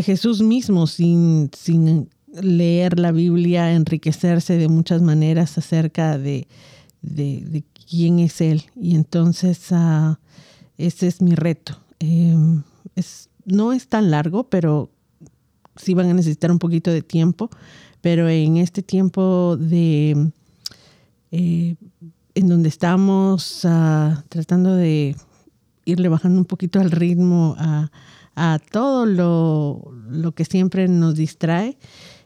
[0.00, 6.46] Jesús mismo sin, sin leer la Biblia, enriquecerse de muchas maneras acerca de,
[7.02, 8.62] de, quién es Él.
[8.74, 10.14] Y entonces uh,
[10.78, 11.78] ese es mi reto.
[11.98, 12.62] Em,
[12.96, 14.90] es, no es tan largo, pero
[15.76, 17.50] sí van a necesitar un poquito de tiempo.
[18.00, 20.30] Pero en este tiempo de...
[21.32, 21.76] Eh,
[22.34, 25.16] en donde estamos uh, tratando de
[25.84, 27.90] irle bajando un poquito al ritmo a,
[28.34, 31.76] a todo lo, lo, que siempre nos distrae.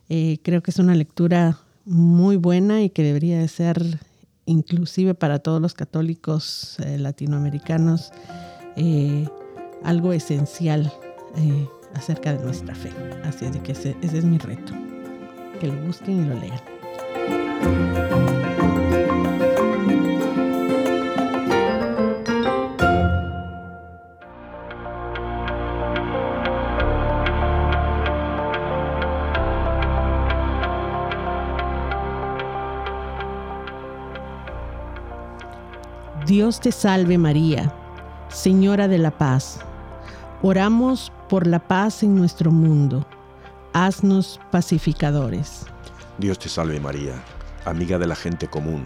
[0.09, 4.01] Eh, creo que es una lectura muy buena y que debería de ser
[4.45, 8.13] inclusive para todos los católicos eh, latinoamericanos,
[8.77, 9.29] eh,
[9.83, 10.93] algo esencial
[11.95, 12.91] acerca de nuestra fe.
[13.25, 14.73] Así es de que ese, ese es mi reto,
[15.61, 18.06] que lo busquen y lo lean.
[36.37, 37.75] Dios te salve María,
[38.29, 39.61] Señora de la paz.
[40.43, 43.07] Oramos por la paz en nuestro mundo.
[43.73, 45.65] Haznos pacificadores.
[46.19, 47.15] Dios te salve María,
[47.65, 48.85] amiga de la gente común.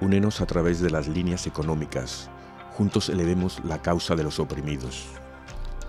[0.00, 2.30] Únenos a través de las líneas económicas.
[2.76, 5.06] Juntos elevemos la causa de los oprimidos.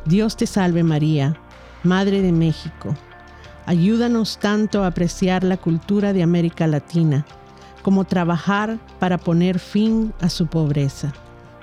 [0.06, 1.40] Dios te salve María,
[1.84, 2.96] Madre de México.
[3.68, 7.24] Ayúdanos tanto a apreciar la cultura de América Latina
[7.88, 11.14] como trabajar para poner fin a su pobreza.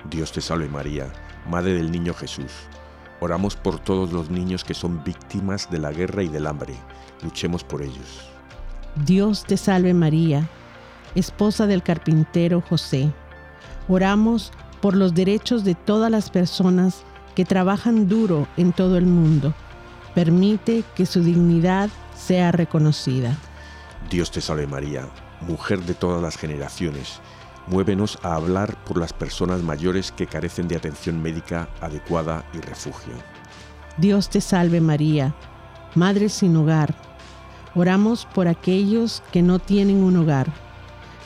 [0.09, 1.13] Dios te salve María,
[1.47, 2.51] Madre del Niño Jesús.
[3.19, 6.73] Oramos por todos los niños que son víctimas de la guerra y del hambre.
[7.21, 8.27] Luchemos por ellos.
[9.05, 10.49] Dios te salve María,
[11.13, 13.13] esposa del carpintero José.
[13.87, 14.51] Oramos
[14.81, 17.03] por los derechos de todas las personas
[17.35, 19.53] que trabajan duro en todo el mundo.
[20.15, 23.37] Permite que su dignidad sea reconocida.
[24.09, 25.07] Dios te salve María,
[25.47, 27.19] mujer de todas las generaciones,
[27.67, 33.13] muévenos a hablar por las personas mayores que carecen de atención médica adecuada y refugio.
[33.97, 35.33] Dios te salve María,
[35.95, 36.93] Madre sin hogar.
[37.73, 40.51] Oramos por aquellos que no tienen un hogar.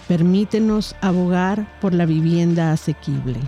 [0.08, 3.40] Permítenos abogar por la vivienda asequible.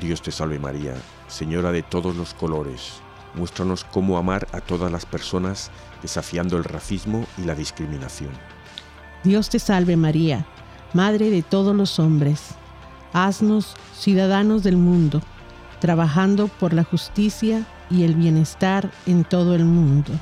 [0.00, 0.94] Dios te salve María,
[1.28, 2.94] Señora de todos los colores.
[3.34, 5.70] Muéstranos cómo amar a todas las personas
[6.02, 8.30] desafiando el racismo y la discriminación.
[9.24, 10.46] Dios te salve María,
[10.94, 12.54] Madre de todos los hombres.
[13.12, 15.20] Haznos ciudadanos del mundo,
[15.80, 20.12] trabajando por la justicia y el bienestar en todo el mundo.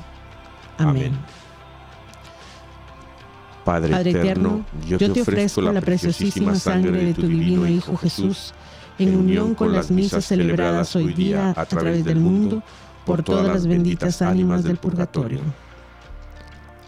[0.77, 1.17] Amén.
[3.63, 8.53] Padre, eterno, yo, te ofrezco la preciosísima sangre de tu divino Hijo Jesús,
[8.97, 12.63] en unión con las misas celebradas hoy día a través del mundo,
[13.05, 15.41] por todas las benditas ánimas del purgatorio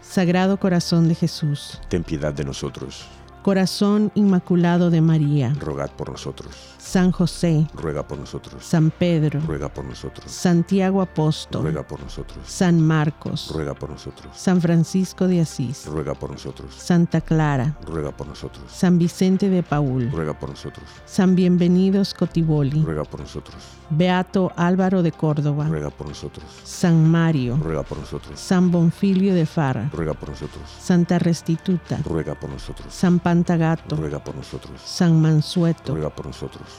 [0.10, 3.06] Sagrado Corazón de Jesús, ten piedad de nosotros.
[3.44, 6.56] Corazón Inmaculado de María, rogad por nosotros.
[6.90, 8.66] San José, ruega por nosotros.
[8.66, 10.32] San Pedro, ruega por nosotros.
[10.32, 12.40] Santiago Apóstol, ruega por nosotros.
[12.48, 14.36] San Marcos, ruega por nosotros.
[14.36, 16.74] San Francisco de Asís, ruega por nosotros.
[16.74, 18.64] Santa Clara, ruega por nosotros.
[18.72, 20.84] San Vicente de Paul, ruega por nosotros.
[21.06, 23.58] San Bienvenido Scotiboli, ruega por nosotros.
[23.92, 26.46] Beato Álvaro de Córdoba, ruega por nosotros.
[26.64, 28.40] San Mario, ruega por nosotros.
[28.40, 30.64] San Bonfilio de Fara, ruega por nosotros.
[30.80, 32.92] Santa Restituta, ruega por nosotros.
[32.92, 34.82] San Pantagato, ruega por nosotros.
[34.84, 36.79] San Mansueto, ruega por nosotros.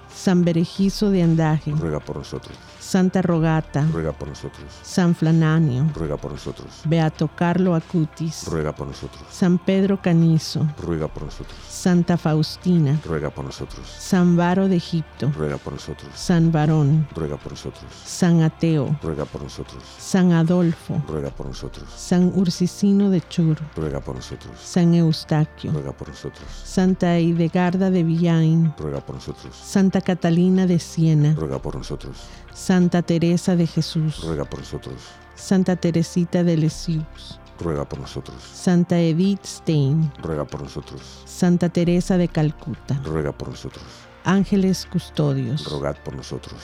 [0.13, 2.57] San Berejizo de Andaje, ruega por nosotros.
[2.79, 4.65] Santa Rogata, ruega por nosotros.
[4.81, 6.81] San Flananio, ruega por nosotros.
[6.83, 9.23] Beato Carlo Acutis, ruega por nosotros.
[9.29, 11.57] San Pedro Canizo, ruega por nosotros.
[11.69, 13.87] Santa Faustina, ruega por nosotros.
[13.87, 16.11] San Varo de Egipto, ruega por nosotros.
[16.15, 17.85] San Varón, ruega por nosotros.
[18.03, 19.81] San Ateo, ruega por nosotros.
[19.97, 21.87] San Adolfo, ruega por nosotros.
[21.95, 24.59] San Ursicino de Chur, ruega por nosotros.
[24.61, 26.45] San Eustaquio, ruega por nosotros.
[26.63, 29.55] Santa Idegarda de Villain, Ruega por nosotros.
[29.55, 32.17] Santa Catalina de Siena, Ruega por nosotros.
[32.53, 34.95] Santa Teresa de Jesús, Ruega por nosotros.
[35.35, 38.35] Santa Teresita de Lisieux, Ruega por nosotros.
[38.43, 41.01] Santa Edith Stein, Ruega por nosotros.
[41.25, 43.83] Santa Teresa de Calcuta, Ruega por nosotros.
[44.23, 45.65] ángeles custodios.
[45.69, 46.55] Rogad por nosotros.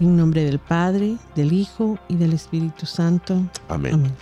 [0.00, 3.34] En nombre del Padre, del Hijo y del Espíritu Santo.
[3.68, 3.94] Amén.
[3.94, 4.12] Amén.